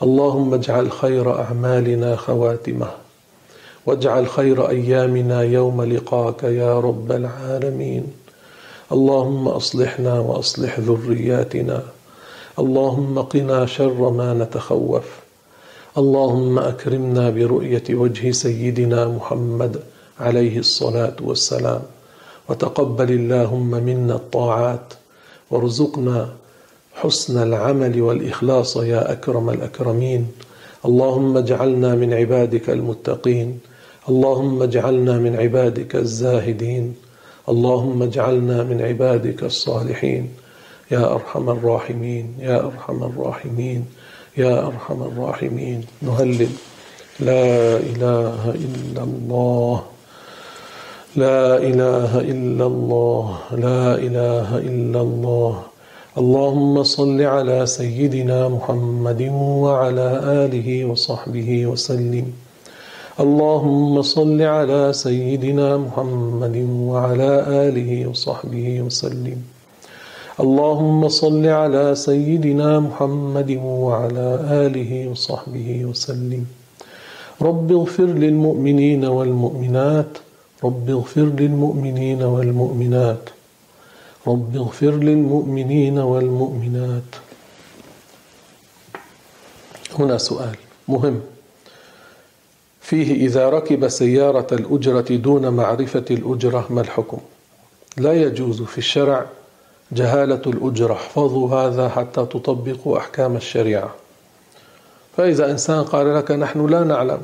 [0.03, 2.87] اللهم اجعل خير أعمالنا خواتمة.
[3.87, 8.07] واجعل خير أيامنا يوم لقاك يا رب العالمين.
[8.93, 11.83] اللهم أصلحنا وأصلح ذرياتنا.
[12.59, 15.05] اللهم قنا شر ما نتخوف.
[15.99, 19.81] اللهم أكرمنا برؤية وجه سيدنا محمد
[20.21, 21.83] عليه الصلاة والسلام.
[22.49, 24.93] وتقبل اللهم منا الطاعات
[25.51, 26.33] وارزقنا
[26.95, 30.27] حسن العمل والإخلاص يا أكرم الأكرمين.
[30.85, 33.61] اللهم اجعلنا من عبادك المتقين.
[34.09, 36.95] اللهم اجعلنا من عبادك الزاهدين.
[37.49, 40.29] اللهم اجعلنا من عبادك الصالحين.
[40.91, 43.85] يا أرحم الراحمين يا أرحم الراحمين
[44.37, 45.85] يا أرحم الراحمين.
[46.03, 46.51] نهلل.
[47.21, 49.92] لا إله إلا الله.
[51.17, 55.55] لا إله إلا الله لا إله إلا الله.
[56.19, 62.25] اللهم صل على سيدنا محمد وعلى آله وصحبه وسلم.
[63.21, 67.33] اللهم صل على سيدنا محمد وعلى
[67.69, 69.39] آله وصحبه وسلم.
[70.41, 74.29] اللهم صل على سيدنا محمد وعلى
[74.65, 76.45] آله وصحبه وسلم.
[77.43, 80.32] رب اغفر للمؤمنين والمؤمنات
[80.65, 83.31] رب اغفر للمؤمنين والمؤمنات.
[84.27, 87.03] رب اغفر للمؤمنين والمؤمنات.
[89.99, 90.57] هنا سؤال
[90.89, 91.21] مهم.
[92.81, 97.19] فيه إذا ركب سيارة الأجرة دون معرفة الأجرة ما الحكم؟
[97.97, 99.27] لا يجوز في الشرع
[99.93, 100.93] جهالة الأجرة.
[100.93, 103.95] احفظوا هذا حتى تطبقوا أحكام الشريعة.
[105.17, 107.23] فإذا إنسان قال لك نحن لا نعلم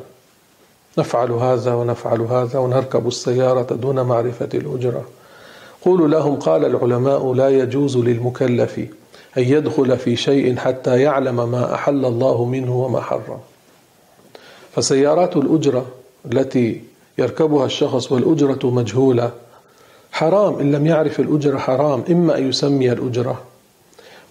[0.99, 5.05] نفعل هذا ونفعل هذا ونركب السيارة دون معرفة الأجرة.
[5.85, 8.79] قولوا لهم قال العلماء لا يجوز للمكلف
[9.39, 13.39] أن يدخل في شيء حتى يعلم ما أحل الله منه وما حرم.
[14.75, 15.87] فسيارات الأجرة
[16.33, 16.83] التي
[17.19, 19.31] يركبها الشخص والأجرة مجهولة
[20.13, 20.59] حرام.
[20.59, 22.05] إن لم يعرف الأجرة حرام.
[22.11, 23.43] إما أن يسمي الأجرة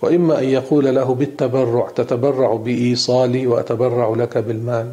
[0.01, 4.91] وإما أن يقول له بالتبرع تتبرع بإيصالي وأتبرع لك بالمال.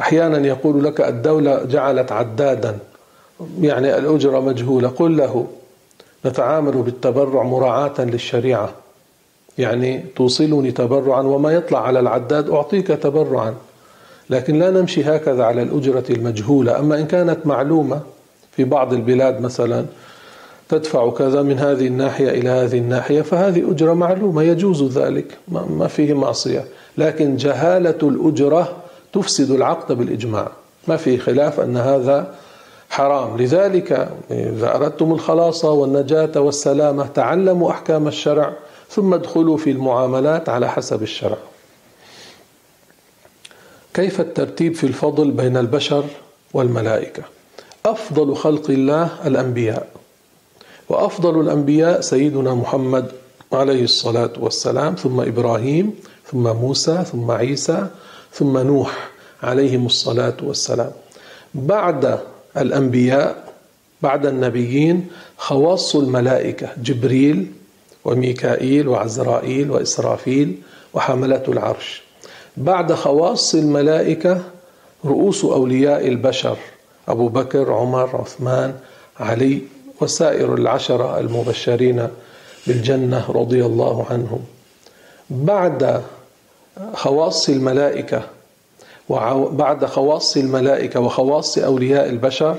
[0.00, 2.78] أحيانا يقول لك الدولة جعلت عدادا
[3.60, 5.46] يعني الأجرة مجهولة قل له
[6.26, 8.70] نتعامل بالتبرع مراعاة للشريعة.
[9.58, 13.54] يعني توصلني تبرعا وما يطلع على العداد أعطيك تبرعا.
[14.30, 16.78] لكن لا نمشي هكذا على الأجرة المجهولة.
[16.78, 18.00] أما إن كانت معلومة
[18.52, 19.84] في بعض البلاد مثلا
[20.68, 26.14] تدفع كذا من هذه الناحية إلى هذه الناحية فهذه أجرة معلومة يجوز ذلك ما فيه
[26.14, 26.64] معصية.
[26.98, 28.76] لكن جهالة الأجرة
[29.12, 30.48] تفسد العقد بالإجماع.
[30.88, 32.34] ما في خلاف أن هذا
[32.90, 33.36] حرام.
[33.36, 38.52] لذلك إذا أردتم الخلاص والنجاة والسلامة تعلموا أحكام الشرع
[38.90, 41.36] ثم ادخلوا في المعاملات على حسب الشرع.
[43.94, 46.04] كيف الترتيب في الفضل بين البشر
[46.54, 47.22] والملائكة؟
[47.86, 49.88] أفضل خلق الله الأنبياء.
[50.88, 53.12] وأفضل الأنبياء سيدنا محمد
[53.52, 55.94] عليه الصلاة والسلام ثم إبراهيم
[56.30, 57.86] ثم موسى ثم عيسى
[58.32, 59.10] ثم نوح
[59.42, 60.90] عليهم الصلاة والسلام.
[61.54, 62.18] بعد
[62.56, 63.52] الأنبياء
[64.02, 65.06] بعد النبيين
[65.36, 67.52] خواص الملائكة جبريل
[68.04, 70.54] وميكائيل وعزرائيل وإسرافيل
[70.94, 72.02] وحملة العرش.
[72.56, 74.42] بعد خواص الملائكة
[75.04, 76.56] رؤوس أولياء البشر
[77.08, 78.74] أبو بكر عمر عثمان
[79.20, 79.62] علي
[80.00, 82.08] وسائر العشرة المبشرين
[82.66, 84.44] بالجنة رضي الله عنهم.
[85.30, 86.02] بعد
[86.94, 88.22] خواص الملائكة
[89.08, 92.56] وبعد خواص الملائكة وخواص أولياء البشر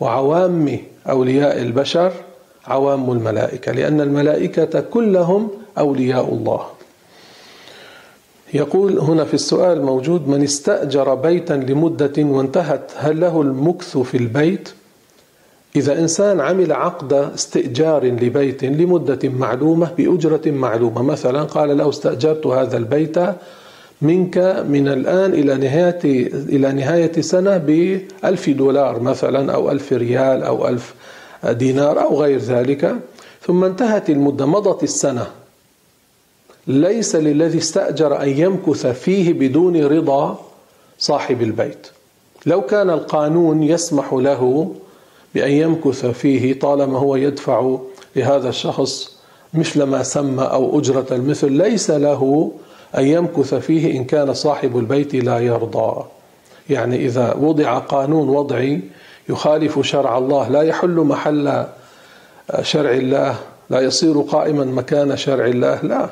[0.00, 0.78] وعوام
[1.10, 2.12] أولياء البشر
[2.66, 6.66] عوام الملائكة لأن الملائكة كلهم أولياء الله
[8.54, 14.68] يقول هنا في السؤال موجود من استأجر بيتا لمدة وانتهت هل له المكث في البيت؟
[15.76, 21.02] إذا إنسان عمل عقد استئجار لبيت لمدة معلومة بأجرة معلومة.
[21.02, 23.18] مثلا قال له استأجرت هذا البيت
[24.02, 26.00] منك من الآن إلى نهاية
[26.34, 30.94] إلى نهاية سنة بألف دولار مثلا أو ألف ريال أو ألف
[31.44, 32.96] دينار أو غير ذلك.
[33.42, 35.26] ثم انتهت المدة مضت السنة.
[36.66, 40.38] ليس للذي استأجر أن يمكث فيه بدون رضا
[40.98, 41.86] صاحب البيت.
[42.46, 44.74] لو كان القانون يسمح له
[45.34, 47.78] بأن يمكث فيه طالما هو يدفع
[48.16, 49.16] لهذا الشخص
[49.54, 51.52] مثل ما سمى أو أجرة المثل.
[51.52, 52.52] ليس له
[52.98, 56.04] أن يمكث فيه إن كان صاحب البيت لا يرضى.
[56.70, 58.80] يعني إذا وضع قانون وضعي
[59.28, 61.66] يخالف شرع الله لا يحل محل
[62.62, 63.36] شرع الله
[63.70, 66.08] لا يصير قائما مكان شرع الله لا.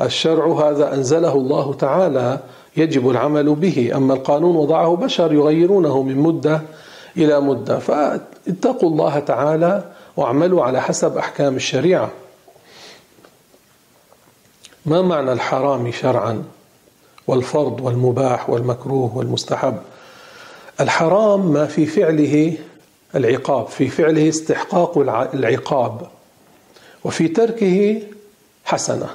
[0.00, 2.38] الشرع هذا أنزله الله تعالى
[2.76, 3.90] يجب العمل به.
[3.96, 6.62] أما القانون وضعه بشر يغيرونه من مدة
[7.16, 7.78] إلى مدة.
[7.78, 9.84] فاتقوا الله تعالى
[10.16, 12.10] واعملوا على حسب أحكام الشريعة.
[14.86, 16.44] ما معنى الحرام شرعا؟
[17.26, 19.76] والفرض والمباح والمكروه والمستحب.
[20.80, 22.56] الحرام ما في فعله
[23.14, 24.98] العقاب في فعله استحقاق
[25.34, 26.06] العقاب.
[27.04, 28.02] وفي تركه
[28.64, 29.06] حسنة.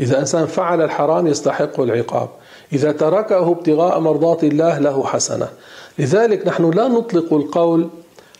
[0.00, 2.28] إذا إنسان فعل الحرام يستحق العقاب.
[2.72, 5.48] إذا تركه ابتغاء مرضات الله له حسنة.
[5.98, 7.88] لذلك نحن لا نطلق القول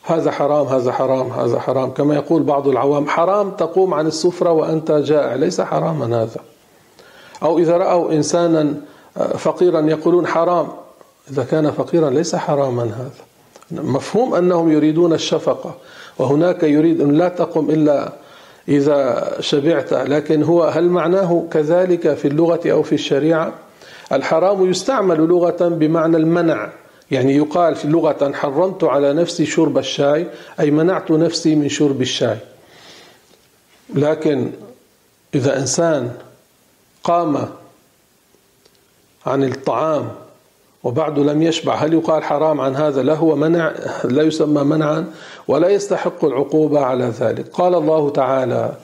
[0.03, 1.91] هذا حرام هذا حرام هذا حرام.
[1.91, 6.41] كما يقول بعض العوام حرام تقوم عن السفرة وأنت جائع ليس حراما هذا.
[7.43, 8.75] أو إذا رأوا إنسانا
[9.39, 10.69] فقيرا يقولون حرام
[11.31, 13.25] إذا كان فقيرا ليس حراما هذا.
[13.83, 15.75] مفهوم أنهم يريدون الشفقة
[16.19, 18.13] وهناك يريد أن لا تقم إلا
[18.69, 23.53] إذا شبعت لكن هو هل معناه كذلك في اللغة أو في الشريعة؟
[24.13, 26.69] الحرام يستعمل لغة بمعنى المنع.
[27.13, 30.27] يعني يقال لغة حرمت على نفسي شرب الشاي
[30.61, 32.39] أي منعت نفسي من شرب الشاي.
[33.95, 34.51] لكن
[35.35, 36.13] إذا إنسان
[37.05, 37.49] قام
[39.27, 40.09] عن الطعام
[40.85, 43.73] وبعد لم يشبع هل يقال حرام عن هذا؟ لا هو منع
[44.05, 45.13] لا يسمى منعا
[45.49, 47.49] ولا يستحق العقوبة على ذلك.
[47.49, 48.77] قال الله تعالى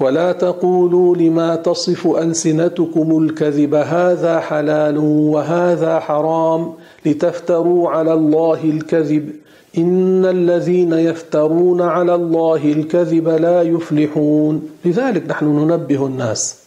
[0.00, 6.72] ولا تقولوا لما تصف ألسنتكم الكذب هذا حلال وهذا حرام
[7.06, 9.30] لتفتروا على الله الكذب.
[9.78, 14.62] إن الذين يفترون على الله الكذب لا يفلحون.
[14.84, 16.58] لذلك نحن ننبه الناس.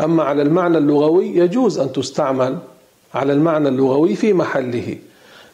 [0.00, 2.58] أما على المعنى اللغوي يجوز أن تستعمل
[3.14, 4.96] على المعنى اللغوي في محله.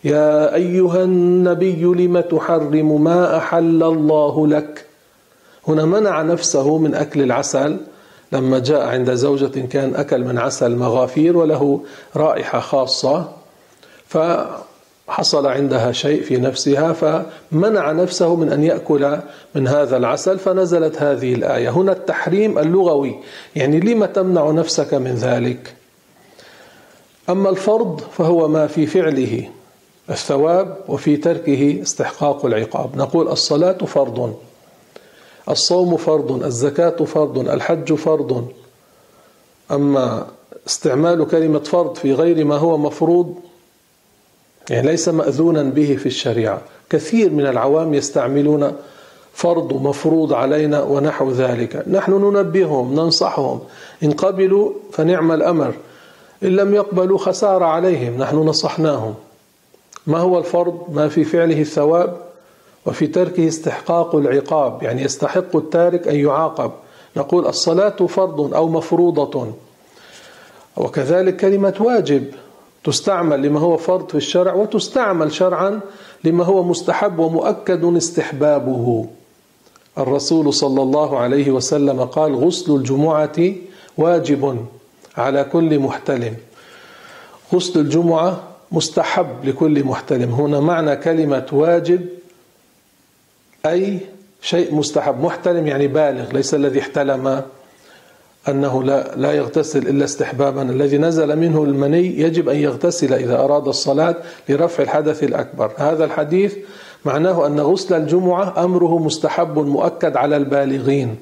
[0.05, 4.92] يا أيها النبي لم تحرم ما أحل الله لك؟
[5.69, 7.77] هنا منع نفسه من أكل العسل
[8.33, 11.81] لما جاء عند زوجة كان أكل من عسل مغافير وله
[12.17, 13.29] رائحة خاصة
[14.09, 19.19] فحصل عندها شيء في نفسها فمنع نفسه من أن يأكل
[19.55, 21.71] من هذا العسل فنزلت هذه الآية.
[21.71, 23.15] هنا التحريم اللغوي
[23.57, 25.75] يعني لما تمنع نفسك من ذلك؟
[27.31, 29.49] أما الفرض فهو ما في فعله
[30.11, 32.97] الثواب وفي تركه استحقاق العقاب.
[32.97, 34.35] نقول الصلاة فرض.
[35.49, 38.49] الصوم فرض الزكاة فرض الحج فرض.
[39.71, 40.27] أما
[40.67, 43.35] استعمال كلمة فرض في غير ما هو مفروض
[44.71, 46.61] يعني ليس مأذونا به في الشريعة.
[46.91, 48.73] كثير من العوام يستعملون
[49.35, 51.85] فرض مفروض علينا ونحو ذلك.
[51.89, 53.61] نحن ننبههم ننصحهم.
[54.03, 55.75] إن قبلوا فنعم الأمر.
[56.43, 59.15] إن لم يقبلوا خسارة عليهم نحن نصحناهم.
[60.07, 62.32] ما هو الفرض؟ ما في فعله الثواب؟
[62.87, 66.73] وفي تركه استحقاق العقاب يعني يستحق التارك أن يعاقب.
[67.17, 69.53] نقول الصلاة فرض أو مفروضة.
[70.77, 72.25] وكذلك كلمة واجب
[72.85, 75.81] تستعمل لما هو فرض في الشرع وتستعمل شرعا
[76.25, 79.07] لما هو مستحب ومؤكد استحبابه.
[79.99, 83.53] الرسول صلى الله عليه وسلم قال غسل الجمعة
[83.99, 84.67] واجب
[85.17, 86.35] على كل محتلم.
[87.55, 88.41] غسل الجمعة
[88.73, 90.31] مستحب لكل محتلم.
[90.31, 92.09] هنا معنى كلمة واجب
[93.67, 93.99] أي
[94.43, 97.43] شيء مستحب محتلم يعني بالغ ليس الذي احتلم
[98.49, 100.63] أنه لا, لا يغتسل إلا استحبابا.
[100.63, 104.17] الذي نزل منه المني يجب أن يغتسل إذا أراد الصلاة
[104.49, 105.73] لرفع الحدث الأكبر.
[105.77, 106.57] هذا الحديث
[107.05, 111.17] معناه أن غسل الجمعة أمره مستحب مؤكد على البالغين.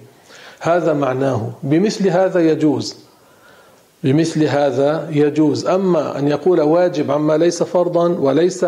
[0.61, 1.51] هذا معناه.
[1.63, 2.97] بمثل هذا يجوز.
[4.05, 5.67] بمثل هذا يجوز.
[5.67, 8.67] أما أن يقول واجب عما ليس فرضا وليس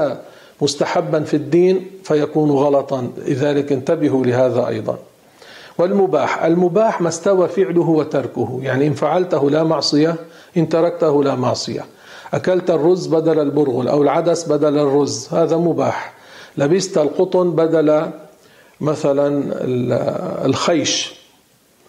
[0.62, 3.10] مستحبا في الدين فيكون غلطا.
[3.26, 4.98] لذلك انتبهوا لهذا أيضا.
[5.78, 8.58] والمباح المباح ما استوى فعله وتركه.
[8.62, 10.16] يعني إن فعلته لا معصية
[10.56, 11.84] إن تركته لا معصية.
[12.34, 16.14] أكلت الرز بدل البرغل أو العدس بدل الرز هذا مباح.
[16.56, 18.10] لبست القطن بدل
[18.80, 19.44] مثلا
[20.46, 21.14] الخيش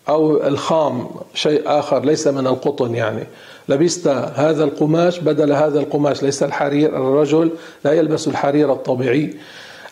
[0.10, 3.24] أو الخام شيء آخر ليس من القطن يعني.
[3.70, 6.24] لبست هذا القماش بدل هذا القماش.
[6.24, 7.52] ليس الحرير الرجل
[7.86, 9.34] لا يلبس الحرير الطبيعي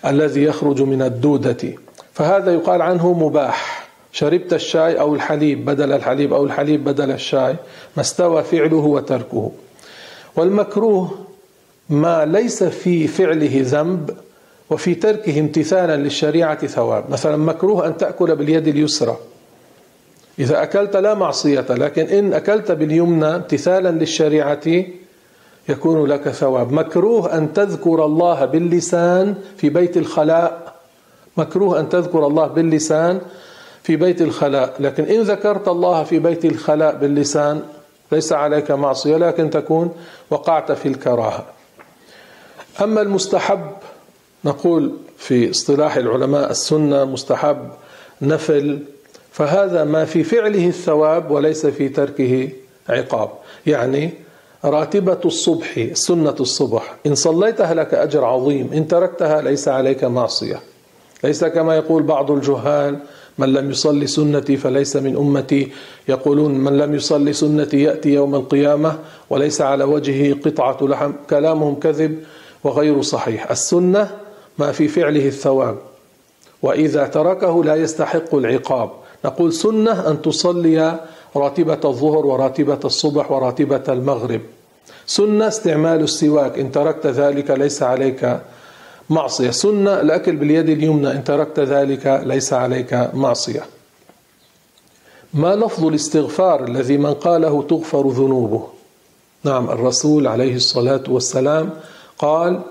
[0.05, 1.73] الذي يخرج من الدودة.
[2.13, 3.87] فهذا يقال عنه مباح.
[4.11, 7.55] شربت الشاي أو الحليب بدل الحليب أو الحليب بدل الشاي.
[7.97, 9.51] ما استوى فعله وتركه.
[10.35, 11.19] والمكروه
[11.89, 14.17] ما ليس في فعله ذنب
[14.69, 17.09] وفي تركه امتثالا للشريعة ثواب.
[17.09, 19.17] مثلا مكروه أن تأكل باليد اليسرى.
[20.41, 24.85] إذا أكلت لا معصية لكن إن أكلت باليمنى امتثالا للشريعة
[25.69, 26.71] يكون لك ثواب.
[26.71, 30.73] مكروه أن تذكر الله باللسان في بيت الخلاء.
[31.37, 33.21] مكروه أن تذكر الله باللسان
[33.83, 34.75] في بيت الخلاء.
[34.79, 37.61] لكن إن ذكرت الله في بيت الخلاء باللسان
[38.11, 39.91] ليس عليك معصية لكن تكون
[40.29, 41.45] وقعت في الكراهة.
[42.81, 43.71] أما المستحب
[44.45, 47.69] نقول في اصطلاح العلماء السنة مستحب
[48.21, 48.79] نفل
[49.31, 52.49] فهذا ما في فعله الثواب وليس في تركه
[52.89, 53.29] عقاب.
[53.65, 54.09] يعني
[54.65, 56.95] راتبة الصبح سنة الصبح.
[57.05, 60.59] إن صليتها لك أجر عظيم إن تركتها ليس عليك معصية.
[61.23, 62.99] ليس كما يقول بعض الجهال
[63.37, 65.71] من لم يصلي سنتي فليس من أمتي.
[66.07, 71.11] يقولون من لم يصلي سنتي يأتي يوم القيامة وليس على وجهه قطعة لحم.
[71.29, 72.23] كلامهم كذب
[72.63, 73.51] وغير صحيح.
[73.51, 74.09] السنة
[74.57, 75.77] ما في فعله الثواب.
[76.61, 78.91] وإذا تركه لا يستحق العقاب.
[79.25, 80.99] نقول سنة أن تصلي
[81.35, 84.41] راتبة الظهر وراتبة الصبح وراتبة المغرب.
[85.05, 88.39] سنة استعمال السواك إن تركت ذلك ليس عليك
[89.09, 89.51] معصية.
[89.51, 93.63] سنة الأكل باليد اليمنى إن تركت ذلك ليس عليك معصية.
[95.33, 98.67] ما لفظ الاستغفار الذي من قاله تغفر ذنوبه؟
[99.43, 101.69] نعم الرسول عليه الصلاة والسلام
[102.17, 102.61] قال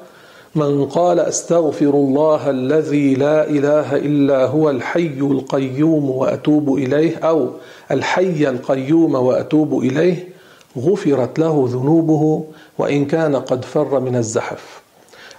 [0.55, 7.51] من قال أستغفر الله الذي لا إله إلا هو الحي القيوم وأتوب إليه أو
[7.91, 10.29] الحي القيوم وأتوب إليه
[10.79, 12.45] غفرت له ذنوبه
[12.79, 14.81] وإن كان قد فر من الزحف.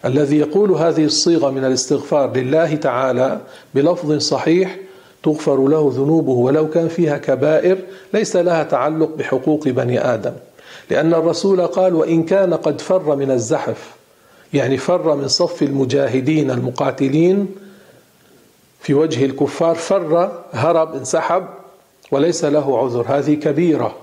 [0.06, 3.42] الذي يقول هذه الصيغة من الاستغفار لله تعالى
[3.76, 4.78] بلفظ صحيح
[5.24, 7.78] تغفر له ذنوبه ولو كان فيها كبائر
[8.14, 10.34] ليس لها تعلق بحقوق بني آدم.
[10.90, 14.01] لأن الرسول قال وإن كان قد فر من الزحف
[14.54, 17.48] يعني فر من صف المجاهدين المقاتلين
[18.80, 21.46] في وجه الكفار فر هرب انسحب
[22.12, 23.06] وليس له عذر.
[23.08, 23.96] هذه كبيرة.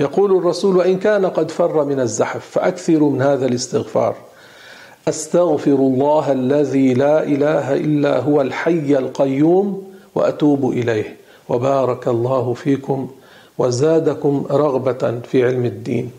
[0.00, 4.14] يقول الرسول وإن كان قد فر من الزحف فأكثروا من هذا الاستغفار.
[5.08, 11.16] أستغفر الله الذي لا إله إلا هو الحي القيوم وأتوب إليه.
[11.48, 13.10] وبارك الله فيكم
[13.58, 16.10] وزادكم رغبة في علم الدين.